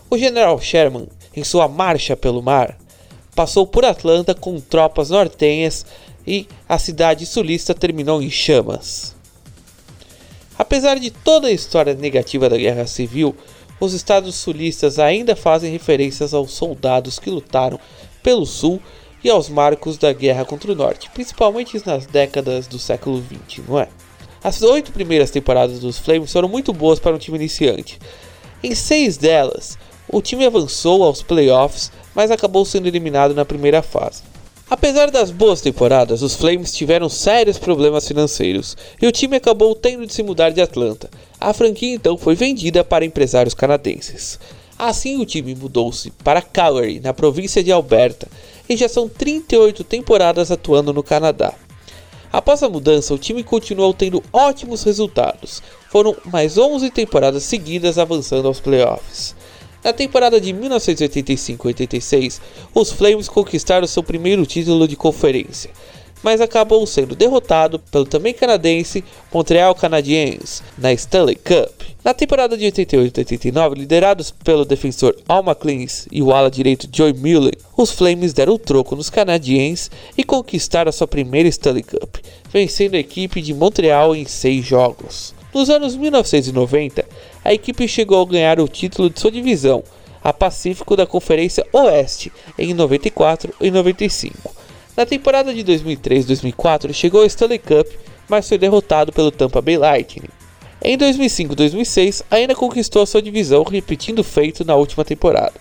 O 0.09 0.17
general 0.17 0.59
Sherman, 0.61 1.07
em 1.35 1.43
sua 1.43 1.67
marcha 1.67 2.15
pelo 2.15 2.41
mar, 2.41 2.77
passou 3.35 3.67
por 3.67 3.83
Atlanta 3.83 4.33
com 4.33 4.57
tropas 4.59 5.09
nortenhas 5.09 5.85
e 6.25 6.47
a 6.67 6.79
cidade 6.79 7.25
sulista 7.25 7.73
terminou 7.73 8.21
em 8.21 8.29
chamas. 8.29 9.13
Apesar 10.57 10.97
de 10.97 11.11
toda 11.11 11.49
a 11.49 11.51
história 11.51 11.93
negativa 11.93 12.49
da 12.49 12.57
Guerra 12.57 12.87
Civil, 12.87 13.35
os 13.81 13.93
estados 13.93 14.35
sulistas 14.35 14.97
ainda 14.97 15.35
fazem 15.35 15.71
referências 15.71 16.33
aos 16.33 16.53
soldados 16.53 17.19
que 17.19 17.29
lutaram 17.29 17.79
pelo 18.23 18.45
Sul 18.45 18.81
e 19.21 19.29
aos 19.29 19.49
marcos 19.49 19.97
da 19.97 20.13
guerra 20.13 20.45
contra 20.45 20.71
o 20.71 20.75
Norte, 20.75 21.09
principalmente 21.13 21.81
nas 21.85 22.05
décadas 22.05 22.65
do 22.65 22.79
século 22.79 23.21
XX, 23.21 23.67
não 23.67 23.79
é? 23.79 23.89
As 24.43 24.61
oito 24.61 24.91
primeiras 24.93 25.31
temporadas 25.31 25.79
dos 25.79 25.99
Flames 25.99 26.31
foram 26.31 26.47
muito 26.47 26.71
boas 26.71 26.97
para 26.97 27.13
um 27.15 27.19
time 27.19 27.37
iniciante. 27.37 27.99
Em 28.63 28.73
seis 28.73 29.17
delas, 29.17 29.77
o 30.09 30.21
time 30.21 30.45
avançou 30.45 31.03
aos 31.03 31.21
playoffs, 31.21 31.91
mas 32.15 32.31
acabou 32.31 32.65
sendo 32.65 32.87
eliminado 32.87 33.33
na 33.33 33.45
primeira 33.45 33.81
fase. 33.81 34.23
Apesar 34.69 35.09
das 35.09 35.31
boas 35.31 35.61
temporadas, 35.61 36.21
os 36.21 36.35
Flames 36.35 36.73
tiveram 36.73 37.07
sérios 37.07 37.57
problemas 37.57 38.05
financeiros 38.05 38.75
e 39.01 39.07
o 39.07 39.11
time 39.11 39.37
acabou 39.37 39.73
tendo 39.73 40.05
de 40.05 40.13
se 40.13 40.21
mudar 40.21 40.49
de 40.49 40.61
Atlanta. 40.61 41.09
A 41.39 41.53
franquia 41.53 41.95
então 41.95 42.17
foi 42.17 42.35
vendida 42.35 42.83
para 42.83 43.05
empresários 43.05 43.53
canadenses. 43.53 44.37
Assim, 44.77 45.21
o 45.21 45.25
time 45.25 45.55
mudou-se 45.55 46.11
para 46.23 46.41
Calgary, 46.41 46.99
na 46.99 47.13
província 47.13 47.63
de 47.63 47.71
Alberta, 47.71 48.27
e 48.67 48.75
já 48.75 48.89
são 48.89 49.07
38 49.07 49.85
temporadas 49.85 50.51
atuando 50.51 50.91
no 50.91 51.01
Canadá. 51.01 51.53
Após 52.31 52.61
a 52.61 52.67
mudança, 52.67 53.13
o 53.13 53.17
time 53.17 53.43
continuou 53.43 53.93
tendo 53.93 54.21
ótimos 54.33 54.83
resultados. 54.83 55.63
Foram 55.89 56.15
mais 56.25 56.57
11 56.57 56.91
temporadas 56.91 57.43
seguidas 57.43 57.97
avançando 57.97 58.49
aos 58.49 58.59
playoffs. 58.59 59.33
Na 59.87 59.93
temporada 59.93 60.41
de 60.41 60.53
1985-86, 60.53 62.41
os 62.75 62.91
Flames 62.91 63.29
conquistaram 63.29 63.87
seu 63.87 64.03
primeiro 64.03 64.45
título 64.45 64.85
de 64.85 64.97
conferência, 64.97 65.71
mas 66.21 66.41
acabou 66.41 66.85
sendo 66.85 67.15
derrotado 67.15 67.79
pelo 67.79 68.03
também 68.03 68.33
canadense 68.33 69.01
Montreal 69.33 69.73
Canadiens 69.73 70.61
na 70.77 70.91
Stanley 70.91 71.37
Cup. 71.37 71.71
Na 72.03 72.13
temporada 72.13 72.57
de 72.57 72.65
88-89, 72.65 73.77
liderados 73.77 74.29
pelo 74.29 74.65
defensor 74.65 75.15
Al 75.25 75.41
McLeans 75.41 76.05
e 76.11 76.21
o 76.21 76.33
ala 76.33 76.51
direito 76.51 76.89
Joey 76.91 77.13
Mullen, 77.13 77.53
os 77.77 77.89
Flames 77.89 78.33
deram 78.33 78.55
o 78.55 78.59
troco 78.59 78.93
nos 78.93 79.09
Canadiens 79.09 79.89
e 80.17 80.23
conquistaram 80.25 80.89
a 80.89 80.91
sua 80.91 81.07
primeira 81.07 81.47
Stanley 81.47 81.83
Cup, 81.83 82.17
vencendo 82.51 82.95
a 82.95 82.99
equipe 82.99 83.41
de 83.41 83.53
Montreal 83.53 84.13
em 84.13 84.25
seis 84.25 84.65
jogos. 84.65 85.33
Nos 85.53 85.69
anos 85.69 85.95
1990, 85.95 87.05
a 87.47 87.53
equipe 87.53 87.87
chegou 87.87 88.21
a 88.21 88.25
ganhar 88.25 88.59
o 88.59 88.67
título 88.67 89.09
de 89.09 89.21
sua 89.21 89.31
divisão, 89.31 89.81
a 90.21 90.33
Pacífico 90.33 90.97
da 90.97 91.07
Conferência 91.07 91.65
Oeste, 91.71 92.29
em 92.59 92.73
94 92.73 93.53
e 93.61 93.71
95. 93.71 94.53
Na 94.97 95.05
temporada 95.05 95.53
de 95.53 95.63
2003-2004, 95.63 96.91
chegou 96.91 97.21
ao 97.21 97.25
Stanley 97.25 97.59
Cup, 97.59 97.87
mas 98.27 98.49
foi 98.49 98.57
derrotado 98.57 99.13
pelo 99.13 99.31
Tampa 99.31 99.61
Bay 99.61 99.77
Lightning. 99.77 100.27
Em 100.83 100.97
2005-2006, 100.97 102.25
ainda 102.29 102.53
conquistou 102.53 103.05
sua 103.05 103.21
divisão, 103.21 103.63
repetindo 103.63 104.19
o 104.19 104.25
feito 104.25 104.65
na 104.65 104.75
última 104.75 105.05
temporada. 105.05 105.53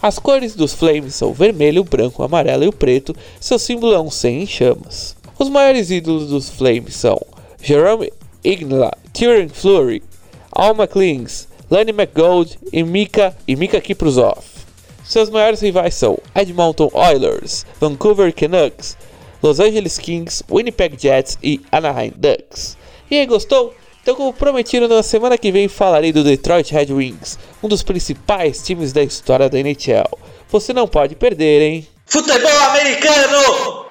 As 0.00 0.18
cores 0.18 0.54
dos 0.54 0.72
Flames 0.72 1.14
são 1.14 1.28
o 1.28 1.34
vermelho, 1.34 1.82
o 1.82 1.84
branco, 1.84 2.22
o 2.22 2.24
amarelo 2.24 2.64
e 2.64 2.68
o 2.68 2.72
preto, 2.72 3.14
seu 3.38 3.58
símbolo 3.58 3.92
é 3.92 4.00
um 4.00 4.10
100 4.10 4.42
em 4.44 4.46
chamas. 4.46 5.14
Os 5.38 5.50
maiores 5.50 5.90
ídolos 5.90 6.28
dos 6.28 6.48
Flames 6.48 6.96
são 6.96 7.20
Jerome 7.62 8.10
Igna, 8.42 8.90
Tyrion 9.12 9.50
Fleury, 9.50 10.02
Alma 10.52 10.86
Klings, 10.86 11.48
Lenny 11.70 11.92
McGold 11.92 12.58
e 12.72 12.82
Mika, 12.82 13.34
e 13.48 13.56
Mika 13.56 13.80
Kiprusov. 13.80 14.44
Seus 15.02 15.30
maiores 15.30 15.60
rivais 15.60 15.94
são 15.94 16.18
Edmonton 16.34 16.90
Oilers, 16.92 17.64
Vancouver 17.80 18.32
Canucks, 18.34 18.96
Los 19.42 19.58
Angeles 19.58 19.98
Kings, 19.98 20.44
Winnipeg 20.50 20.96
Jets 21.00 21.38
e 21.42 21.60
Anaheim 21.72 22.12
Ducks. 22.14 22.76
E 23.10 23.18
aí, 23.18 23.26
gostou? 23.26 23.74
Então, 24.02 24.14
como 24.14 24.32
prometido, 24.32 24.86
na 24.88 25.02
semana 25.02 25.38
que 25.38 25.50
vem 25.50 25.68
falarei 25.68 26.12
do 26.12 26.22
Detroit 26.22 26.70
Red 26.72 26.92
Wings, 26.92 27.38
um 27.62 27.68
dos 27.68 27.82
principais 27.82 28.62
times 28.62 28.92
da 28.92 29.02
história 29.02 29.48
da 29.48 29.58
NHL. 29.58 30.18
Você 30.50 30.72
não 30.72 30.86
pode 30.86 31.14
perder, 31.14 31.62
hein? 31.62 31.86
Futebol 32.06 32.58
americano! 32.70 33.81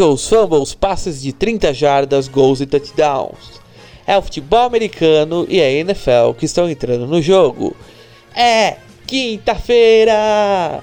Tackles, 0.00 0.26
fumbles, 0.26 0.74
passes 0.74 1.20
de 1.20 1.32
30 1.32 1.74
jardas, 1.74 2.26
gols 2.26 2.60
e 2.60 2.66
touchdowns. 2.66 3.60
É 4.06 4.16
o 4.16 4.22
futebol 4.22 4.60
americano 4.60 5.46
e 5.48 5.60
a 5.60 5.70
NFL 5.70 6.32
que 6.38 6.46
estão 6.46 6.68
entrando 6.68 7.06
no 7.06 7.20
jogo. 7.20 7.76
É 8.34 8.76
quinta-feira! 9.06 10.82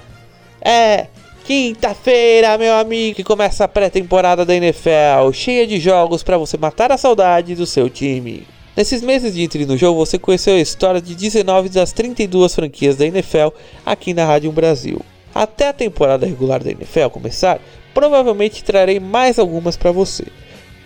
É 0.60 1.06
quinta-feira, 1.44 2.56
meu 2.58 2.74
amigo, 2.74 3.16
que 3.16 3.24
começa 3.24 3.64
a 3.64 3.68
pré-temporada 3.68 4.44
da 4.44 4.54
NFL, 4.54 5.32
cheia 5.32 5.66
de 5.66 5.80
jogos 5.80 6.22
para 6.22 6.38
você 6.38 6.56
matar 6.56 6.92
a 6.92 6.98
saudade 6.98 7.54
do 7.54 7.66
seu 7.66 7.90
time. 7.90 8.46
Nesses 8.76 9.02
meses 9.02 9.34
de 9.34 9.42
entre 9.42 9.66
no 9.66 9.76
jogo, 9.76 10.04
você 10.04 10.18
conheceu 10.18 10.54
a 10.54 10.60
história 10.60 11.00
de 11.00 11.14
19 11.14 11.70
das 11.70 11.92
32 11.92 12.54
franquias 12.54 12.96
da 12.96 13.06
NFL 13.06 13.48
aqui 13.84 14.14
na 14.14 14.24
Rádio 14.24 14.52
Brasil. 14.52 15.00
Até 15.34 15.68
a 15.68 15.72
temporada 15.72 16.26
regular 16.26 16.62
da 16.62 16.70
NFL 16.70 17.08
começar, 17.10 17.60
provavelmente 17.98 18.62
trarei 18.62 19.00
mais 19.00 19.40
algumas 19.40 19.76
para 19.76 19.90
você. 19.90 20.24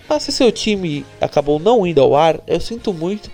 Mas 0.08 0.22
se 0.22 0.32
seu 0.32 0.50
time 0.50 1.04
acabou 1.20 1.58
não 1.58 1.86
indo 1.86 2.00
ao 2.00 2.16
ar, 2.16 2.40
eu 2.46 2.58
sinto 2.58 2.90
muito, 2.90 3.30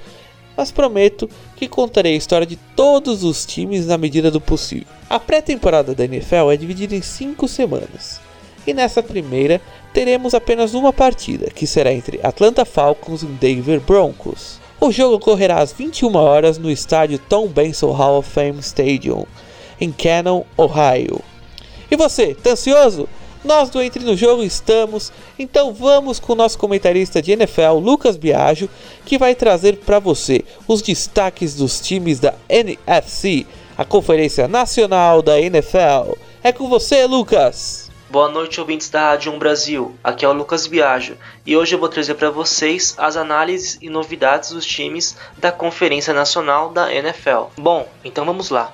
mas 0.56 0.72
prometo 0.72 1.30
que 1.54 1.68
contarei 1.68 2.14
a 2.14 2.16
história 2.16 2.44
de 2.44 2.56
todos 2.74 3.22
os 3.22 3.46
times 3.46 3.86
na 3.86 3.96
medida 3.96 4.32
do 4.32 4.40
possível. 4.40 4.88
A 5.08 5.20
pré-temporada 5.20 5.94
da 5.94 6.04
NFL 6.04 6.50
é 6.50 6.56
dividida 6.56 6.96
em 6.96 7.02
5 7.02 7.46
semanas. 7.46 8.20
E 8.66 8.74
nessa 8.74 9.00
primeira 9.00 9.60
teremos 9.94 10.34
apenas 10.34 10.74
uma 10.74 10.92
partida, 10.92 11.48
que 11.48 11.64
será 11.64 11.92
entre 11.92 12.18
Atlanta 12.24 12.64
Falcons 12.64 13.22
e 13.22 13.26
Denver 13.26 13.78
Broncos. 13.78 14.58
O 14.80 14.90
jogo 14.90 15.14
ocorrerá 15.14 15.60
às 15.60 15.72
21 15.72 16.16
horas 16.16 16.58
no 16.58 16.68
estádio 16.68 17.20
Tom 17.28 17.46
Benson 17.46 17.92
Hall 17.92 18.18
of 18.18 18.28
Fame 18.28 18.58
Stadium, 18.58 19.24
em 19.80 19.92
Cannon, 19.92 20.42
Ohio. 20.56 21.20
E 21.88 21.94
você, 21.94 22.34
tá 22.34 22.50
ansioso? 22.50 23.08
Nós 23.44 23.70
do 23.70 23.80
Entre 23.80 24.04
no 24.04 24.16
Jogo 24.16 24.42
estamos, 24.42 25.12
então 25.38 25.72
vamos 25.72 26.18
com 26.18 26.32
o 26.32 26.36
nosso 26.36 26.58
comentarista 26.58 27.22
de 27.22 27.32
NFL, 27.32 27.78
Lucas 27.80 28.16
Biagio, 28.16 28.68
que 29.04 29.16
vai 29.16 29.34
trazer 29.34 29.76
para 29.76 30.00
você 30.00 30.44
os 30.66 30.82
destaques 30.82 31.54
dos 31.54 31.80
times 31.80 32.18
da 32.18 32.34
NFC, 32.48 33.46
a 33.76 33.84
Conferência 33.84 34.48
Nacional 34.48 35.22
da 35.22 35.40
NFL. 35.40 36.16
É 36.42 36.50
com 36.52 36.68
você, 36.68 37.06
Lucas! 37.06 37.88
Boa 38.10 38.28
noite, 38.28 38.58
ouvintes 38.58 38.88
da 38.88 39.10
Rádio 39.10 39.32
1 39.32 39.38
Brasil. 39.38 39.94
Aqui 40.02 40.24
é 40.24 40.28
o 40.28 40.32
Lucas 40.32 40.66
Biagio 40.66 41.18
e 41.46 41.54
hoje 41.56 41.74
eu 41.74 41.78
vou 41.78 41.90
trazer 41.90 42.14
para 42.14 42.30
vocês 42.30 42.94
as 42.96 43.16
análises 43.16 43.78
e 43.82 43.90
novidades 43.90 44.50
dos 44.50 44.64
times 44.64 45.14
da 45.36 45.52
Conferência 45.52 46.14
Nacional 46.14 46.70
da 46.70 46.92
NFL. 46.92 47.50
Bom, 47.56 47.86
então 48.02 48.24
vamos 48.24 48.48
lá. 48.48 48.72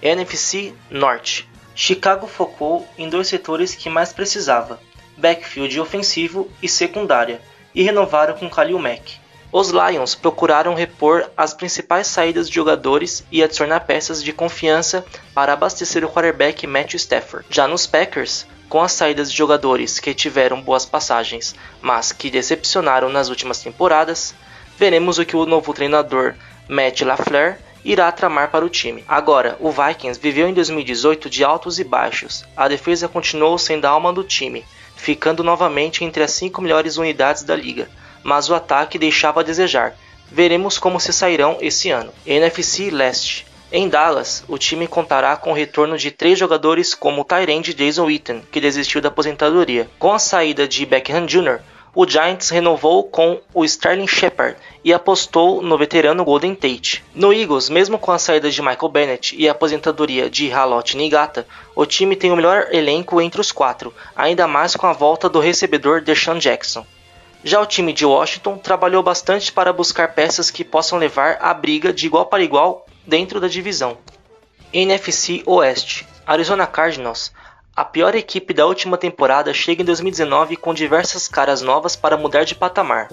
NFC 0.00 0.74
Norte. 0.90 1.51
Chicago 1.74 2.26
focou 2.26 2.86
em 2.98 3.08
dois 3.08 3.28
setores 3.28 3.74
que 3.74 3.88
mais 3.88 4.12
precisava: 4.12 4.80
backfield 5.16 5.80
ofensivo 5.80 6.50
e 6.62 6.68
secundária, 6.68 7.40
e 7.74 7.82
renovaram 7.82 8.34
com 8.34 8.48
Khalil 8.48 8.78
Mack. 8.78 9.20
Os 9.52 9.70
Lions 9.70 10.14
procuraram 10.14 10.74
repor 10.74 11.28
as 11.36 11.52
principais 11.52 12.06
saídas 12.06 12.48
de 12.48 12.54
jogadores 12.54 13.22
e 13.30 13.42
adicionar 13.42 13.80
peças 13.80 14.22
de 14.22 14.32
confiança 14.32 15.04
para 15.34 15.52
abastecer 15.52 16.02
o 16.04 16.08
quarterback 16.08 16.66
Matthew 16.66 16.96
Stafford. 16.96 17.46
Já 17.50 17.68
nos 17.68 17.86
Packers, 17.86 18.46
com 18.66 18.80
as 18.80 18.92
saídas 18.92 19.30
de 19.30 19.36
jogadores 19.36 20.00
que 20.00 20.14
tiveram 20.14 20.62
boas 20.62 20.86
passagens, 20.86 21.54
mas 21.82 22.12
que 22.12 22.30
decepcionaram 22.30 23.10
nas 23.10 23.28
últimas 23.28 23.58
temporadas, 23.58 24.34
veremos 24.78 25.18
o 25.18 25.26
que 25.26 25.36
o 25.36 25.44
novo 25.44 25.74
treinador 25.74 26.34
Matt 26.66 27.02
LaFleur 27.02 27.56
irá 27.84 28.10
tramar 28.12 28.50
para 28.50 28.64
o 28.64 28.68
time. 28.68 29.04
Agora, 29.08 29.56
o 29.60 29.70
Vikings 29.70 30.20
viveu 30.20 30.48
em 30.48 30.54
2018 30.54 31.28
de 31.28 31.44
altos 31.44 31.78
e 31.78 31.84
baixos. 31.84 32.44
A 32.56 32.68
defesa 32.68 33.08
continuou 33.08 33.58
sendo 33.58 33.84
a 33.84 33.90
alma 33.90 34.12
do 34.12 34.24
time, 34.24 34.64
ficando 34.96 35.42
novamente 35.42 36.04
entre 36.04 36.22
as 36.22 36.30
5 36.32 36.60
melhores 36.62 36.96
unidades 36.96 37.42
da 37.42 37.56
liga, 37.56 37.88
mas 38.22 38.48
o 38.48 38.54
ataque 38.54 38.98
deixava 38.98 39.40
a 39.40 39.44
desejar. 39.44 39.96
Veremos 40.30 40.78
como 40.78 41.00
se 41.00 41.12
sairão 41.12 41.58
esse 41.60 41.90
ano. 41.90 42.12
NFC 42.26 42.90
Leste. 42.90 43.46
Em 43.70 43.88
Dallas, 43.88 44.44
o 44.48 44.58
time 44.58 44.86
contará 44.86 45.34
com 45.34 45.50
o 45.50 45.54
retorno 45.54 45.96
de 45.96 46.10
três 46.10 46.38
jogadores 46.38 46.94
como 46.94 47.22
o 47.22 47.24
Tyrande 47.24 47.72
Jason 47.72 48.04
Witten, 48.04 48.42
que 48.52 48.60
desistiu 48.60 49.00
da 49.00 49.08
aposentadoria. 49.08 49.88
Com 49.98 50.12
a 50.12 50.18
saída 50.18 50.68
de 50.68 50.84
Beckham 50.84 51.24
Jr., 51.24 51.58
o 51.94 52.08
Giants 52.08 52.48
renovou 52.48 53.04
com 53.04 53.40
o 53.52 53.64
Sterling 53.64 54.06
Shepard 54.06 54.56
e 54.82 54.92
apostou 54.94 55.60
no 55.60 55.76
veterano 55.76 56.24
Golden 56.24 56.54
Tate. 56.54 57.04
No 57.14 57.32
Eagles, 57.32 57.68
mesmo 57.68 57.98
com 57.98 58.10
a 58.10 58.18
saída 58.18 58.50
de 58.50 58.62
Michael 58.62 58.88
Bennett 58.88 59.36
e 59.36 59.46
a 59.46 59.52
aposentadoria 59.52 60.30
de 60.30 60.50
Halot 60.50 60.96
Nigata, 60.96 61.46
o 61.76 61.84
time 61.84 62.16
tem 62.16 62.32
o 62.32 62.36
melhor 62.36 62.68
elenco 62.72 63.20
entre 63.20 63.40
os 63.40 63.52
quatro, 63.52 63.92
ainda 64.16 64.48
mais 64.48 64.74
com 64.74 64.86
a 64.86 64.92
volta 64.92 65.28
do 65.28 65.38
recebedor 65.38 66.00
Deshaun 66.00 66.38
Jackson. 66.38 66.86
Já 67.44 67.60
o 67.60 67.66
time 67.66 67.92
de 67.92 68.06
Washington 68.06 68.56
trabalhou 68.56 69.02
bastante 69.02 69.52
para 69.52 69.72
buscar 69.72 70.14
peças 70.14 70.50
que 70.50 70.64
possam 70.64 70.98
levar 70.98 71.38
a 71.40 71.52
briga 71.52 71.92
de 71.92 72.06
igual 72.06 72.26
para 72.26 72.42
igual 72.42 72.86
dentro 73.06 73.40
da 73.40 73.48
divisão. 73.48 73.98
NFC 74.72 75.42
Oeste 75.44 76.06
Arizona 76.26 76.66
Cardinals 76.66 77.32
a 77.74 77.84
pior 77.84 78.14
equipe 78.14 78.52
da 78.52 78.66
última 78.66 78.98
temporada 78.98 79.54
chega 79.54 79.80
em 79.80 79.84
2019 79.84 80.56
com 80.56 80.74
diversas 80.74 81.26
caras 81.26 81.62
novas 81.62 81.96
para 81.96 82.18
mudar 82.18 82.44
de 82.44 82.54
patamar. 82.54 83.10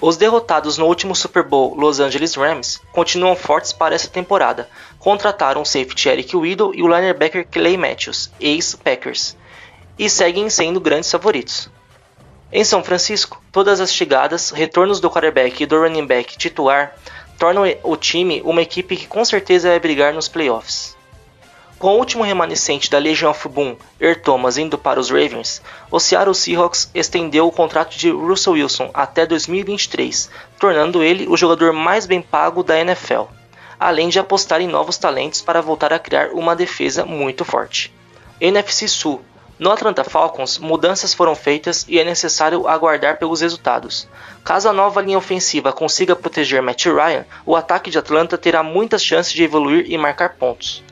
Os 0.00 0.16
derrotados 0.16 0.78
no 0.78 0.86
último 0.86 1.14
Super 1.14 1.42
Bowl 1.42 1.74
Los 1.74 1.98
Angeles 1.98 2.34
Rams 2.34 2.80
continuam 2.92 3.34
fortes 3.34 3.72
para 3.72 3.94
essa 3.94 4.08
temporada. 4.08 4.68
Contrataram 4.98 5.62
o 5.62 5.64
safety 5.64 6.08
Eric 6.08 6.36
Weddle 6.36 6.74
e 6.74 6.82
o 6.82 6.88
linebacker 6.88 7.46
Clay 7.50 7.76
Matthews, 7.76 8.30
ex-Packers, 8.38 9.36
e 9.98 10.08
seguem 10.08 10.48
sendo 10.50 10.80
grandes 10.80 11.10
favoritos. 11.10 11.68
Em 12.52 12.62
São 12.62 12.84
Francisco, 12.84 13.42
todas 13.50 13.80
as 13.80 13.92
chegadas, 13.92 14.50
retornos 14.50 15.00
do 15.00 15.10
quarterback 15.10 15.62
e 15.62 15.66
do 15.66 15.80
running 15.80 16.06
back 16.06 16.36
titular 16.38 16.94
tornam 17.38 17.64
o 17.82 17.96
time 17.96 18.40
uma 18.44 18.62
equipe 18.62 18.96
que 18.96 19.08
com 19.08 19.24
certeza 19.24 19.68
vai 19.68 19.80
brigar 19.80 20.14
nos 20.14 20.28
playoffs. 20.28 20.93
Com 21.78 21.94
o 21.94 21.98
último 21.98 22.22
remanescente 22.22 22.90
da 22.90 22.98
Legion 22.98 23.30
of 23.30 23.48
Boom, 23.48 23.76
Earl 24.00 24.20
Thomas, 24.20 24.56
indo 24.56 24.78
para 24.78 25.00
os 25.00 25.10
Ravens, 25.10 25.60
o 25.90 25.98
Seattle 25.98 26.34
Seahawks 26.34 26.90
estendeu 26.94 27.46
o 27.46 27.52
contrato 27.52 27.96
de 27.96 28.10
Russell 28.10 28.54
Wilson 28.54 28.90
até 28.94 29.26
2023, 29.26 30.30
tornando 30.58 31.02
ele 31.02 31.26
o 31.28 31.36
jogador 31.36 31.72
mais 31.72 32.06
bem 32.06 32.22
pago 32.22 32.62
da 32.62 32.78
NFL, 32.78 33.24
além 33.78 34.08
de 34.08 34.18
apostar 34.18 34.60
em 34.60 34.68
novos 34.68 34.96
talentos 34.96 35.42
para 35.42 35.60
voltar 35.60 35.92
a 35.92 35.98
criar 35.98 36.30
uma 36.30 36.56
defesa 36.56 37.04
muito 37.04 37.44
forte. 37.44 37.92
NFC 38.40 38.88
Sul 38.88 39.20
no 39.56 39.70
Atlanta 39.70 40.02
Falcons, 40.02 40.58
mudanças 40.58 41.14
foram 41.14 41.34
feitas 41.34 41.86
e 41.88 41.98
é 41.98 42.04
necessário 42.04 42.66
aguardar 42.66 43.18
pelos 43.18 43.40
resultados. 43.40 44.08
Caso 44.42 44.68
a 44.68 44.72
nova 44.72 45.00
linha 45.00 45.18
ofensiva 45.18 45.72
consiga 45.72 46.16
proteger 46.16 46.60
Matt 46.60 46.86
Ryan, 46.86 47.24
o 47.46 47.54
ataque 47.54 47.88
de 47.88 47.98
Atlanta 47.98 48.36
terá 48.36 48.62
muitas 48.62 49.04
chances 49.04 49.32
de 49.32 49.44
evoluir 49.44 49.86
e 49.88 49.96
marcar 49.96 50.34
pontos. 50.34 50.82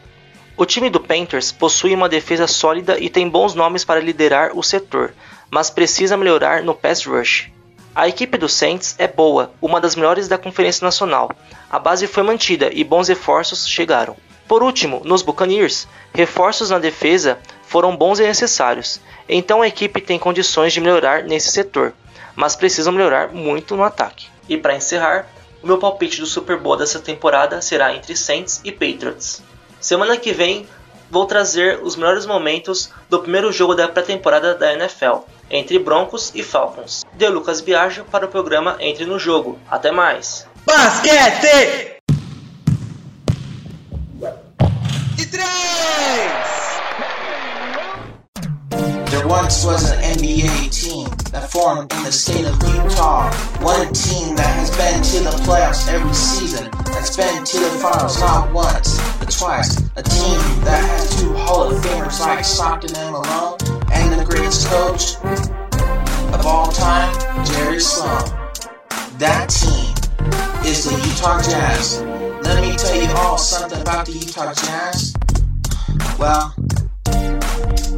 O 0.54 0.66
time 0.66 0.90
do 0.90 1.00
Panthers 1.00 1.50
possui 1.50 1.94
uma 1.94 2.08
defesa 2.08 2.46
sólida 2.46 2.98
e 2.98 3.08
tem 3.08 3.28
bons 3.28 3.54
nomes 3.54 3.84
para 3.84 4.00
liderar 4.00 4.50
o 4.54 4.62
setor, 4.62 5.14
mas 5.50 5.70
precisa 5.70 6.16
melhorar 6.16 6.62
no 6.62 6.74
pass 6.74 7.06
rush. 7.06 7.50
A 7.94 8.06
equipe 8.06 8.36
do 8.36 8.48
Saints 8.48 8.94
é 8.98 9.08
boa, 9.08 9.52
uma 9.62 9.80
das 9.80 9.96
melhores 9.96 10.28
da 10.28 10.36
Conferência 10.36 10.84
Nacional. 10.84 11.30
A 11.70 11.78
base 11.78 12.06
foi 12.06 12.22
mantida 12.22 12.70
e 12.72 12.84
bons 12.84 13.08
reforços 13.08 13.66
chegaram. 13.66 14.16
Por 14.46 14.62
último, 14.62 15.00
nos 15.04 15.22
Buccaneers, 15.22 15.88
reforços 16.12 16.68
na 16.68 16.78
defesa 16.78 17.38
foram 17.66 17.96
bons 17.96 18.20
e 18.20 18.22
necessários, 18.22 19.00
então 19.26 19.62
a 19.62 19.68
equipe 19.68 20.00
tem 20.00 20.18
condições 20.18 20.74
de 20.74 20.80
melhorar 20.80 21.22
nesse 21.22 21.50
setor, 21.50 21.94
mas 22.36 22.54
precisam 22.54 22.92
melhorar 22.92 23.28
muito 23.32 23.74
no 23.74 23.82
ataque. 23.82 24.26
E 24.46 24.58
para 24.58 24.76
encerrar, 24.76 25.26
o 25.62 25.66
meu 25.66 25.78
palpite 25.78 26.20
do 26.20 26.26
Super 26.26 26.58
Bowl 26.58 26.76
dessa 26.76 26.98
temporada 26.98 27.62
será 27.62 27.94
entre 27.94 28.14
Saints 28.14 28.60
e 28.64 28.70
Patriots. 28.70 29.42
Semana 29.82 30.16
que 30.16 30.32
vem 30.32 30.64
vou 31.10 31.26
trazer 31.26 31.80
os 31.82 31.96
melhores 31.96 32.24
momentos 32.24 32.88
do 33.10 33.18
primeiro 33.18 33.52
jogo 33.52 33.74
da 33.74 33.88
pré-temporada 33.88 34.54
da 34.54 34.72
NFL, 34.72 35.24
entre 35.50 35.76
Broncos 35.76 36.30
e 36.36 36.42
Falcons. 36.42 37.04
De 37.14 37.28
Lucas 37.28 37.60
Biagio 37.60 38.04
para 38.04 38.26
o 38.26 38.28
programa 38.28 38.76
Entre 38.78 39.04
no 39.04 39.18
Jogo. 39.18 39.58
Até 39.68 39.90
mais! 39.90 40.46
Basquete! 40.64 41.98
E 45.18 45.26
três! 45.26 46.51
Once 49.32 49.64
was 49.64 49.90
an 49.90 49.98
NBA 50.18 50.68
team 50.68 51.08
that 51.32 51.50
formed 51.50 51.90
in 51.90 52.04
the 52.04 52.12
state 52.12 52.44
of 52.44 52.52
Utah. 52.68 53.32
One 53.64 53.90
team 53.94 54.36
that 54.36 54.52
has 54.60 54.70
been 54.76 55.00
to 55.00 55.24
the 55.24 55.42
playoffs 55.42 55.88
every 55.88 56.12
season, 56.12 56.70
that's 56.84 57.16
been 57.16 57.42
to 57.42 57.58
the 57.60 57.70
finals 57.80 58.20
not 58.20 58.52
once, 58.52 59.00
but 59.18 59.30
twice. 59.30 59.78
A 59.96 60.02
team 60.02 60.38
that 60.68 60.84
has 60.84 61.18
two 61.18 61.32
Hall 61.32 61.72
of 61.72 61.82
Famers 61.82 62.20
like 62.20 62.44
Stockton 62.44 62.94
and 62.94 63.12
Malone, 63.12 63.56
and 63.90 64.20
the 64.20 64.26
greatest 64.28 64.68
coach 64.68 65.16
of 66.34 66.44
all 66.44 66.70
time, 66.70 67.14
Jerry 67.46 67.80
Sloan. 67.80 68.28
That 69.16 69.48
team 69.48 69.96
is 70.70 70.84
the 70.84 70.92
Utah 71.08 71.40
Jazz. 71.40 72.02
Let 72.44 72.60
me 72.60 72.76
tell 72.76 73.00
you 73.00 73.08
all 73.16 73.38
something 73.38 73.80
about 73.80 74.04
the 74.04 74.12
Utah 74.12 74.52
Jazz. 74.52 75.16
Well, 76.18 76.54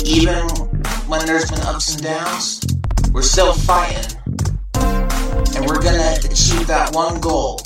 even 0.07 0.74
when 1.09 1.25
there's 1.27 1.51
been 1.51 1.61
ups 1.63 1.95
and 1.95 2.03
downs, 2.03 2.61
we're 3.13 3.23
still 3.23 3.53
fighting. 3.53 4.19
And 5.55 5.67
we're 5.67 5.83
gonna 5.83 6.17
achieve 6.25 6.67
that 6.67 6.91
one 6.93 7.21
goal. 7.21 7.61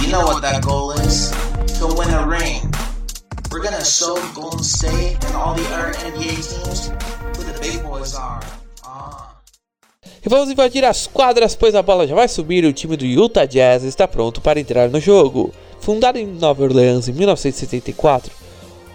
You 0.00 0.08
know 0.10 0.24
what 0.24 0.42
that 0.42 0.62
goal 0.64 0.92
is? 0.92 1.30
To 1.78 1.86
win 1.86 2.10
a 2.10 2.26
ring. 2.26 2.72
We're 3.50 3.62
gonna 3.62 3.84
show 3.84 4.16
Golden 4.34 4.62
State 4.62 5.22
and 5.24 5.36
all 5.36 5.54
the 5.54 5.66
other 5.74 5.92
NBA 6.10 6.36
teams 6.36 6.88
who 7.36 7.44
the 7.44 7.58
big 7.60 7.82
boys 7.82 8.14
are. 8.14 8.40
Ah. 8.84 9.36
E 10.24 10.28
vamos 10.28 10.50
invadir 10.50 10.84
as 10.84 11.06
quadras, 11.06 11.54
pois 11.54 11.74
a 11.74 11.82
bola 11.82 12.06
já 12.06 12.14
vai 12.14 12.28
subir 12.28 12.64
e 12.64 12.66
o 12.66 12.72
time 12.72 12.96
do 12.96 13.04
Utah 13.04 13.46
Jazz 13.46 13.84
está 13.84 14.06
pronto 14.06 14.40
para 14.40 14.60
entrar 14.60 14.88
no 14.88 15.00
jogo. 15.00 15.52
Fundado 15.80 16.18
em 16.18 16.26
Nova 16.26 16.62
Orleans 16.62 17.08
em 17.08 17.12
1974, 17.12 18.30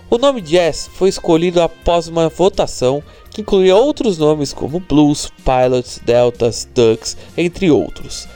O 0.07 0.19
nome 0.19 0.39
Jazz 0.39 0.87
foi 0.93 1.09
escolhido 1.09 1.59
após 1.61 2.07
uma 2.07 2.29
votação 2.29 3.03
que 3.31 3.41
incluía 3.41 3.75
outros 3.75 4.19
nomes 4.19 4.53
como 4.53 4.79
Blues, 4.79 5.31
Pilots, 5.43 5.99
Deltas, 6.05 6.67
Ducks, 6.75 7.17
entre 7.35 7.71
outros. 7.71 8.27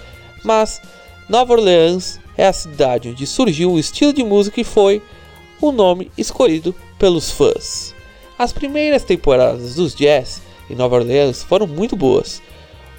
Mas 0.44 0.82
Nova 1.30 1.54
Orleans 1.54 2.20
é 2.36 2.48
a 2.48 2.54
cidade 2.54 3.10
onde 3.10 3.28
surgiu 3.28 3.72
o 3.72 3.80
estilo 3.80 4.12
de 4.12 4.24
música 4.24 4.60
e 4.60 4.64
foi 4.64 5.00
o 5.62 5.72
nome 5.72 6.12
escolhido 6.18 6.74
pelos 6.98 7.30
fãs. 7.30 7.94
As 8.38 8.52
primeiras 8.52 9.04
temporadas 9.04 9.76
dos 9.76 9.94
Jazz 9.94 10.42
em 10.70 10.76
Nova 10.76 10.96
Orleans 10.96 11.44
foram 11.44 11.68
muito 11.68 11.96
boas. 11.96 12.42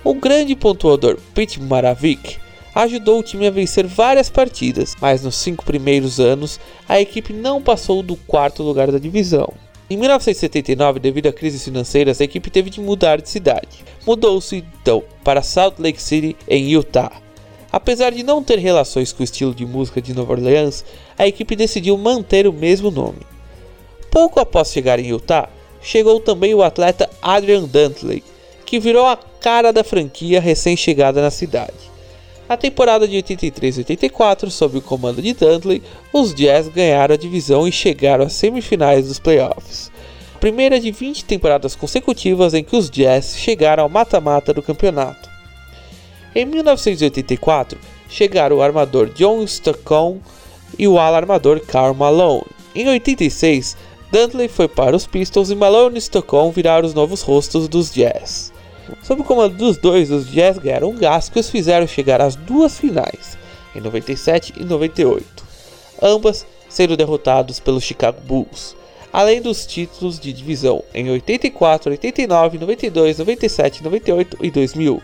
O 0.04 0.14
grande 0.14 0.54
pontuador 0.54 1.18
Pete 1.34 1.60
Maravik 1.60 2.38
ajudou 2.74 3.20
o 3.20 3.22
time 3.22 3.46
a 3.46 3.50
vencer 3.50 3.86
várias 3.86 4.30
partidas, 4.30 4.94
mas 5.00 5.22
nos 5.22 5.36
cinco 5.36 5.64
primeiros 5.64 6.20
anos 6.20 6.60
a 6.88 7.00
equipe 7.00 7.32
não 7.32 7.60
passou 7.60 8.02
do 8.02 8.16
quarto 8.16 8.62
lugar 8.62 8.90
da 8.90 8.98
divisão. 8.98 9.52
Em 9.88 9.96
1979, 9.96 11.00
devido 11.00 11.26
a 11.26 11.32
crises 11.32 11.64
financeiras, 11.64 12.20
a 12.20 12.24
equipe 12.24 12.48
teve 12.48 12.70
de 12.70 12.80
mudar 12.80 13.20
de 13.20 13.28
cidade. 13.28 13.84
Mudou-se 14.06 14.64
então 14.80 15.02
para 15.24 15.42
Salt 15.42 15.80
Lake 15.80 16.00
City, 16.00 16.36
em 16.46 16.68
Utah. 16.68 17.10
Apesar 17.72 18.10
de 18.10 18.22
não 18.22 18.42
ter 18.42 18.58
relações 18.60 19.12
com 19.12 19.20
o 19.20 19.24
estilo 19.24 19.52
de 19.52 19.66
música 19.66 20.00
de 20.00 20.14
Nova 20.14 20.32
Orleans, 20.32 20.84
a 21.18 21.26
equipe 21.26 21.56
decidiu 21.56 21.98
manter 21.98 22.46
o 22.46 22.52
mesmo 22.52 22.88
nome. 22.90 23.18
Pouco 24.12 24.38
após 24.38 24.70
chegar 24.70 25.00
em 25.00 25.08
Utah, 25.08 25.48
chegou 25.82 26.20
também 26.20 26.54
o 26.54 26.62
atleta 26.62 27.10
Adrian 27.20 27.64
Dantley, 27.64 28.22
que 28.64 28.78
virou 28.78 29.06
a 29.06 29.16
cara 29.16 29.72
da 29.72 29.82
franquia 29.82 30.40
recém-chegada 30.40 31.20
na 31.20 31.30
cidade. 31.30 31.89
Na 32.50 32.56
temporada 32.56 33.06
de 33.06 33.14
83 33.14 33.76
e 33.76 33.80
84, 33.82 34.50
sob 34.50 34.78
o 34.78 34.82
comando 34.82 35.22
de 35.22 35.32
Dudley, 35.32 35.80
os 36.12 36.34
Jazz 36.34 36.66
ganharam 36.66 37.14
a 37.14 37.16
divisão 37.16 37.68
e 37.68 37.70
chegaram 37.70 38.24
às 38.24 38.32
semifinais 38.32 39.06
dos 39.06 39.20
playoffs. 39.20 39.88
Primeira 40.40 40.80
de 40.80 40.90
20 40.90 41.26
temporadas 41.26 41.76
consecutivas 41.76 42.52
em 42.52 42.64
que 42.64 42.74
os 42.74 42.90
Jazz 42.90 43.36
chegaram 43.38 43.84
ao 43.84 43.88
mata-mata 43.88 44.52
do 44.52 44.64
campeonato. 44.64 45.30
Em 46.34 46.44
1984, 46.44 47.78
chegaram 48.08 48.56
o 48.56 48.62
armador 48.62 49.10
John 49.10 49.44
Stockton 49.44 50.18
e 50.76 50.88
o 50.88 50.98
ala-armador 50.98 51.60
Karl 51.60 51.94
Malone. 51.94 52.46
Em 52.74 52.88
86, 52.88 53.76
Dudley 54.10 54.48
foi 54.48 54.66
para 54.66 54.96
os 54.96 55.06
Pistons 55.06 55.50
e 55.50 55.54
Malone 55.54 55.98
e 55.98 56.00
Stockton 56.00 56.50
viraram 56.50 56.88
os 56.88 56.94
novos 56.94 57.22
rostos 57.22 57.68
dos 57.68 57.92
Jazz. 57.92 58.52
Sob 59.02 59.22
o 59.22 59.24
comando 59.24 59.56
dos 59.56 59.76
dois, 59.76 60.10
os 60.10 60.30
Jazz 60.30 60.58
ganharam 60.58 60.90
um 60.90 60.96
gasto 60.96 61.32
que 61.32 61.38
os 61.38 61.50
fizeram 61.50 61.86
chegar 61.86 62.20
às 62.20 62.36
duas 62.36 62.78
finais, 62.78 63.38
em 63.74 63.80
97 63.80 64.54
e 64.56 64.64
98, 64.64 65.44
ambas 66.02 66.46
sendo 66.68 66.96
derrotados 66.96 67.58
pelos 67.58 67.82
Chicago 67.82 68.20
Bulls, 68.22 68.76
além 69.12 69.42
dos 69.42 69.66
títulos 69.66 70.18
de 70.18 70.32
divisão 70.32 70.84
em 70.94 71.10
84, 71.10 71.90
89, 71.90 72.58
92, 72.58 73.18
97, 73.18 73.82
98 73.82 74.38
e 74.40 74.50
2000. 74.50 75.02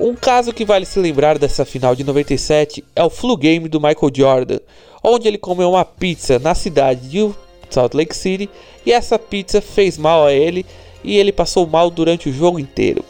Um 0.00 0.14
caso 0.14 0.52
que 0.52 0.64
vale 0.64 0.86
se 0.86 0.98
lembrar 0.98 1.38
dessa 1.38 1.64
final 1.64 1.94
de 1.94 2.02
97 2.02 2.82
é 2.96 3.04
o 3.04 3.10
flu 3.10 3.36
game 3.36 3.68
do 3.68 3.80
Michael 3.80 4.12
Jordan, 4.14 4.58
onde 5.04 5.28
ele 5.28 5.38
comeu 5.38 5.70
uma 5.70 5.84
pizza 5.84 6.38
na 6.38 6.54
cidade 6.54 7.08
de 7.08 7.30
Salt 7.68 7.94
Lake 7.94 8.16
City 8.16 8.48
e 8.84 8.92
essa 8.92 9.18
pizza 9.18 9.60
fez 9.60 9.98
mal 9.98 10.24
a 10.24 10.32
ele 10.32 10.64
e 11.02 11.16
ele 11.16 11.32
passou 11.32 11.66
mal 11.66 11.90
durante 11.90 12.28
o 12.28 12.32
jogo 12.32 12.58
inteiro. 12.58 13.04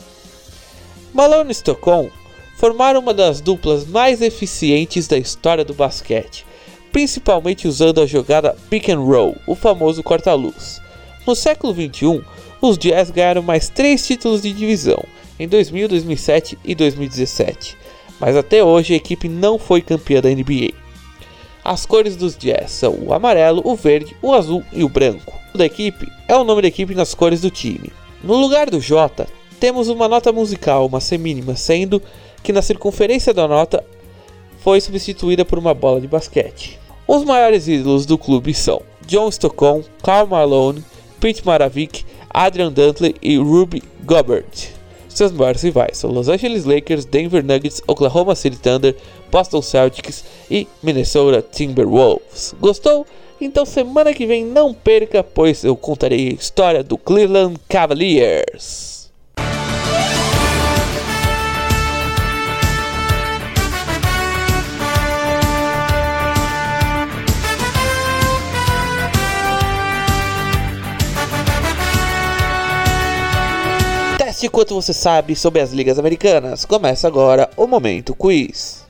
Malone 1.12 1.50
e 1.50 1.52
Stockton 1.52 2.08
formaram 2.56 3.00
uma 3.00 3.14
das 3.14 3.40
duplas 3.40 3.86
mais 3.86 4.20
eficientes 4.20 5.08
da 5.08 5.16
história 5.16 5.64
do 5.64 5.74
basquete, 5.74 6.44
principalmente 6.92 7.66
usando 7.66 8.00
a 8.00 8.06
jogada 8.06 8.56
pick 8.68 8.88
and 8.88 9.00
roll, 9.00 9.36
o 9.46 9.54
famoso 9.54 10.02
corta-luz. 10.02 10.80
No 11.26 11.34
século 11.34 11.72
XXI, 11.72 12.22
os 12.60 12.76
Jazz 12.76 13.10
ganharam 13.10 13.42
mais 13.42 13.68
três 13.68 14.06
títulos 14.06 14.42
de 14.42 14.52
divisão, 14.52 15.02
em 15.38 15.48
2000, 15.48 15.88
2007 15.88 16.58
e 16.64 16.74
2017, 16.74 17.76
mas 18.20 18.36
até 18.36 18.62
hoje 18.62 18.92
a 18.92 18.96
equipe 18.96 19.28
não 19.28 19.58
foi 19.58 19.80
campeã 19.80 20.20
da 20.20 20.28
NBA. 20.28 20.74
As 21.64 21.84
cores 21.84 22.16
dos 22.16 22.36
Jazz 22.36 22.70
são 22.70 22.94
o 22.94 23.12
amarelo, 23.12 23.62
o 23.64 23.74
verde, 23.74 24.16
o 24.22 24.32
azul 24.32 24.64
e 24.72 24.82
o 24.82 24.88
branco 24.88 25.40
da 25.54 25.66
equipe 25.66 26.10
é 26.28 26.36
o 26.36 26.44
nome 26.44 26.62
da 26.62 26.68
equipe 26.68 26.94
nas 26.94 27.14
cores 27.14 27.40
do 27.40 27.50
time. 27.50 27.92
No 28.22 28.36
lugar 28.36 28.70
do 28.70 28.80
J, 28.80 29.26
temos 29.58 29.88
uma 29.88 30.08
nota 30.08 30.32
musical, 30.32 30.86
uma 30.86 31.00
semínima, 31.00 31.56
sendo 31.56 32.02
que 32.42 32.52
na 32.52 32.62
circunferência 32.62 33.34
da 33.34 33.46
nota 33.46 33.84
foi 34.60 34.80
substituída 34.80 35.44
por 35.44 35.58
uma 35.58 35.74
bola 35.74 36.00
de 36.00 36.06
basquete. 36.06 36.78
Os 37.06 37.24
maiores 37.24 37.66
ídolos 37.66 38.06
do 38.06 38.16
clube 38.16 38.54
são 38.54 38.82
John 39.06 39.28
Stockton, 39.28 39.82
Karl 40.02 40.26
Malone, 40.26 40.84
Pete 41.18 41.44
Maravik, 41.44 42.04
Adrian 42.30 42.72
Dantley 42.72 43.14
e 43.20 43.36
Ruby 43.36 43.82
Gobert. 44.04 44.79
Seus 45.10 45.32
maiores 45.32 45.62
rivais 45.62 45.98
são 45.98 46.10
Los 46.10 46.28
Angeles 46.28 46.64
Lakers, 46.64 47.04
Denver 47.04 47.44
Nuggets, 47.44 47.82
Oklahoma 47.86 48.34
City 48.34 48.56
Thunder, 48.56 48.96
Boston 49.30 49.60
Celtics 49.60 50.24
e 50.50 50.66
Minnesota 50.82 51.42
Timberwolves. 51.42 52.54
Gostou? 52.60 53.06
Então 53.40 53.66
semana 53.66 54.14
que 54.14 54.26
vem 54.26 54.44
não 54.44 54.72
perca, 54.72 55.22
pois 55.22 55.64
eu 55.64 55.74
contarei 55.74 56.28
a 56.28 56.34
história 56.34 56.84
do 56.84 56.96
Cleveland 56.96 57.58
Cavaliers. 57.68 58.99
Teste 74.40 74.48
quanto 74.48 74.74
você 74.74 74.94
sabe 74.94 75.36
sobre 75.36 75.60
as 75.60 75.70
ligas 75.70 75.98
americanas. 75.98 76.64
Começa 76.64 77.06
agora 77.06 77.50
o 77.58 77.66
Momento 77.66 78.14
Quiz. 78.14 78.86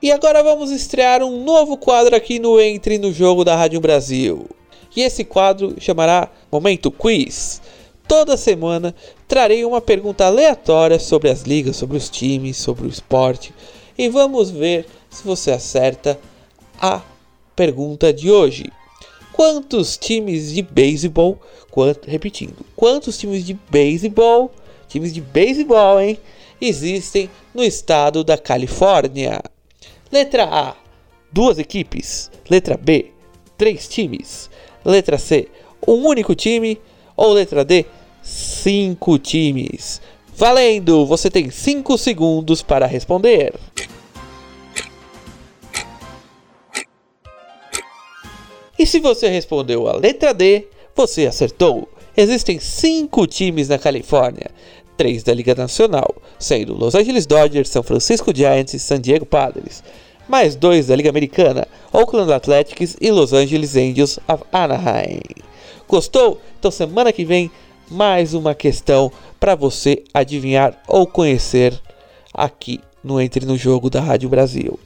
E 0.00 0.12
agora 0.12 0.40
vamos 0.44 0.70
estrear 0.70 1.20
um 1.24 1.42
novo 1.42 1.76
quadro 1.76 2.14
aqui 2.14 2.38
no 2.38 2.60
Entre 2.60 2.96
no 2.96 3.12
Jogo 3.12 3.42
da 3.42 3.56
Rádio 3.56 3.80
Brasil. 3.80 4.46
E 4.94 5.02
esse 5.02 5.24
quadro 5.24 5.74
chamará 5.80 6.30
Momento 6.52 6.92
Quiz. 6.92 7.60
Toda 8.06 8.36
semana 8.36 8.94
trarei 9.26 9.64
uma 9.64 9.80
pergunta 9.80 10.26
aleatória 10.26 11.00
sobre 11.00 11.28
as 11.28 11.42
ligas, 11.42 11.74
sobre 11.74 11.96
os 11.96 12.08
times, 12.08 12.56
sobre 12.56 12.86
o 12.86 12.88
esporte. 12.88 13.52
E 13.98 14.08
vamos 14.08 14.48
ver 14.48 14.86
se 15.10 15.24
você 15.24 15.50
acerta 15.50 16.18
a 16.80 17.02
pergunta 17.54 18.12
de 18.12 18.30
hoje. 18.30 18.70
Quantos 19.32 19.96
times 19.96 20.52
de 20.52 20.62
beisebol, 20.62 21.38
quanto, 21.70 22.08
repetindo, 22.08 22.64
quantos 22.74 23.18
times 23.18 23.44
de 23.44 23.54
beisebol, 23.70 24.50
times 24.88 25.12
de 25.12 25.20
beisebol, 25.20 26.00
hein, 26.00 26.18
existem 26.60 27.30
no 27.54 27.62
estado 27.62 28.24
da 28.24 28.38
Califórnia? 28.38 29.42
Letra 30.10 30.44
A, 30.44 30.76
duas 31.30 31.58
equipes. 31.58 32.30
Letra 32.48 32.76
B, 32.76 33.12
três 33.58 33.88
times. 33.88 34.48
Letra 34.84 35.18
C, 35.18 35.48
um 35.86 36.06
único 36.06 36.34
time. 36.34 36.80
Ou 37.16 37.32
letra 37.32 37.64
D, 37.64 37.86
cinco 38.22 39.18
times. 39.18 40.02
Valendo! 40.36 41.06
Você 41.06 41.30
tem 41.30 41.50
cinco 41.50 41.96
segundos 41.96 42.62
para 42.62 42.86
responder. 42.86 43.54
E 48.78 48.86
se 48.86 49.00
você 49.00 49.28
respondeu 49.28 49.88
a 49.88 49.96
letra 49.96 50.34
D, 50.34 50.66
você 50.94 51.26
acertou. 51.26 51.88
Existem 52.16 52.58
cinco 52.58 53.26
times 53.26 53.68
na 53.68 53.78
Califórnia, 53.78 54.50
três 54.96 55.22
da 55.22 55.34
Liga 55.34 55.54
Nacional, 55.54 56.14
sendo 56.38 56.74
Los 56.74 56.94
Angeles 56.94 57.26
Dodgers, 57.26 57.68
São 57.68 57.82
Francisco 57.82 58.34
Giants 58.34 58.74
e 58.74 58.78
San 58.78 59.00
Diego 59.00 59.26
Padres, 59.26 59.82
mais 60.28 60.56
dois 60.56 60.86
da 60.86 60.96
Liga 60.96 61.10
Americana, 61.10 61.66
Oakland 61.92 62.32
Athletics 62.32 62.96
e 63.00 63.10
Los 63.10 63.32
Angeles 63.32 63.76
Angels 63.76 64.18
of 64.28 64.44
Anaheim. 64.52 65.20
Gostou? 65.86 66.40
Então 66.58 66.70
semana 66.70 67.12
que 67.12 67.24
vem 67.24 67.50
mais 67.90 68.34
uma 68.34 68.54
questão 68.54 69.12
para 69.38 69.54
você 69.54 70.02
adivinhar 70.12 70.82
ou 70.88 71.06
conhecer 71.06 71.80
aqui 72.32 72.80
no 73.04 73.20
Entre 73.20 73.46
no 73.46 73.56
Jogo 73.56 73.88
da 73.88 74.00
Rádio 74.00 74.28
Brasil. 74.28 74.78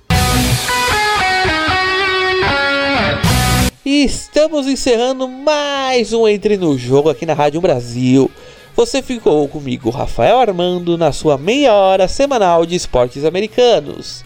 E 3.92 4.04
estamos 4.04 4.68
encerrando 4.68 5.26
mais 5.26 6.12
um 6.12 6.28
Entre 6.28 6.56
no 6.56 6.78
Jogo 6.78 7.10
aqui 7.10 7.26
na 7.26 7.34
Rádio 7.34 7.60
Brasil. 7.60 8.30
Você 8.76 9.02
ficou 9.02 9.48
comigo, 9.48 9.90
Rafael 9.90 10.38
Armando, 10.38 10.96
na 10.96 11.10
sua 11.10 11.36
meia 11.36 11.74
hora 11.74 12.06
semanal 12.06 12.64
de 12.64 12.76
esportes 12.76 13.24
americanos. 13.24 14.24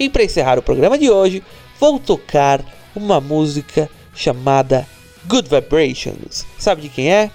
E 0.00 0.10
para 0.10 0.24
encerrar 0.24 0.58
o 0.58 0.62
programa 0.62 0.98
de 0.98 1.08
hoje, 1.12 1.44
vou 1.78 2.00
tocar 2.00 2.60
uma 2.92 3.20
música 3.20 3.88
chamada 4.12 4.84
Good 5.28 5.48
Vibrations. 5.48 6.44
Sabe 6.58 6.82
de 6.82 6.88
quem 6.88 7.12
é? 7.12 7.30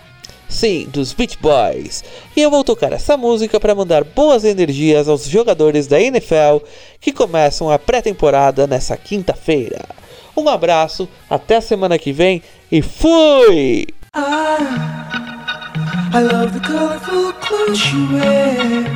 Sim, 0.50 0.86
dos 0.92 1.14
Beach 1.14 1.38
Boys. 1.40 2.04
E 2.36 2.42
eu 2.42 2.52
vou 2.52 2.66
tocar 2.66 2.92
essa 2.92 3.16
música 3.16 3.58
para 3.58 3.74
mandar 3.74 4.04
boas 4.04 4.44
energias 4.44 5.08
aos 5.08 5.30
jogadores 5.30 5.88
da 5.88 6.02
NFL 6.02 6.58
que 7.00 7.14
começam 7.14 7.72
a 7.72 7.80
pré-temporada 7.80 8.68
nessa 8.68 8.98
quinta-feira. 8.98 9.98
Um 10.40 10.48
abraço, 10.48 11.10
até 11.30 11.58
a 11.58 11.62
semana 11.62 12.00
que 12.00 12.14
vem 12.14 12.42
e 12.72 12.82
fui! 12.82 13.88
I 14.16 16.22
love 16.22 16.54
the 16.54 16.62
colorful 16.66 17.34
clothes 17.42 17.78
she 17.78 17.98
wears 18.14 18.88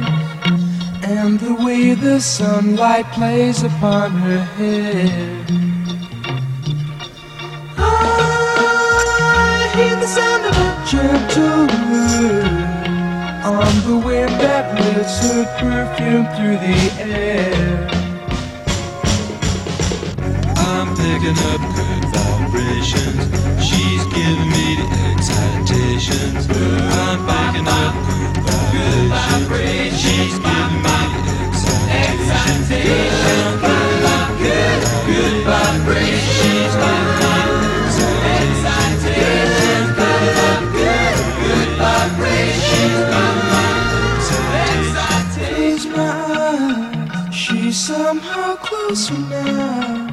and 1.04 1.38
the 1.40 1.54
way 1.62 1.96
the 1.96 2.22
sunlight 2.22 3.06
plays 3.12 3.62
upon 3.62 4.12
her 4.12 4.40
hair. 4.56 5.46
I 7.78 9.70
hear 9.76 9.98
the 9.98 10.08
sound 10.08 10.46
of 10.46 10.58
a 10.58 10.76
gentle 10.88 11.68
word 11.92 12.48
on 13.44 13.82
the 13.86 13.98
wind 14.08 14.32
that 14.40 14.80
lifts 14.80 15.20
her 15.28 15.44
perfume 15.60 16.26
through 16.38 16.58
the 16.58 16.90
air. 17.04 17.93
Picking 21.04 21.36
up 21.52 21.60
good 21.76 22.04
vibrations. 22.16 23.24
She's 23.60 24.04
giving 24.16 24.50
me 24.56 24.68
the 24.80 24.88
excitations. 25.12 26.48
I'm 26.48 27.20
picking 27.28 27.68
up 27.68 27.94
good 28.72 29.12
vibrations. 29.12 30.00
She's 30.00 30.40
giving 30.40 30.80
me 30.86 31.00
the 31.20 31.36
excitations. 32.08 32.72
Picking 33.64 34.06
up 34.16 34.32
good, 34.40 34.80
good 35.10 35.38
vibrations. 35.44 36.40
She's 36.40 36.74
giving 36.80 37.20
me 37.20 37.36
the 38.00 38.08
excitations. 38.40 39.92
Picking 40.00 40.40
up 40.48 40.64
good, 40.72 41.16
good 41.44 41.70
vibrations. 41.84 42.64
She's 42.64 42.96
giving 43.04 43.52
me 43.52 43.68
the 43.84 44.08
excitations. 45.28 46.16
She's 47.36 47.76
somehow 47.78 48.56
closer 48.56 49.20
now. 49.20 50.13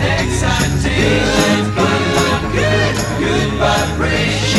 excitations. 0.00 1.74
Picking 1.74 2.16
up 2.32 2.42
good, 2.52 2.96
good 3.18 3.52
vibrations. 3.58 4.49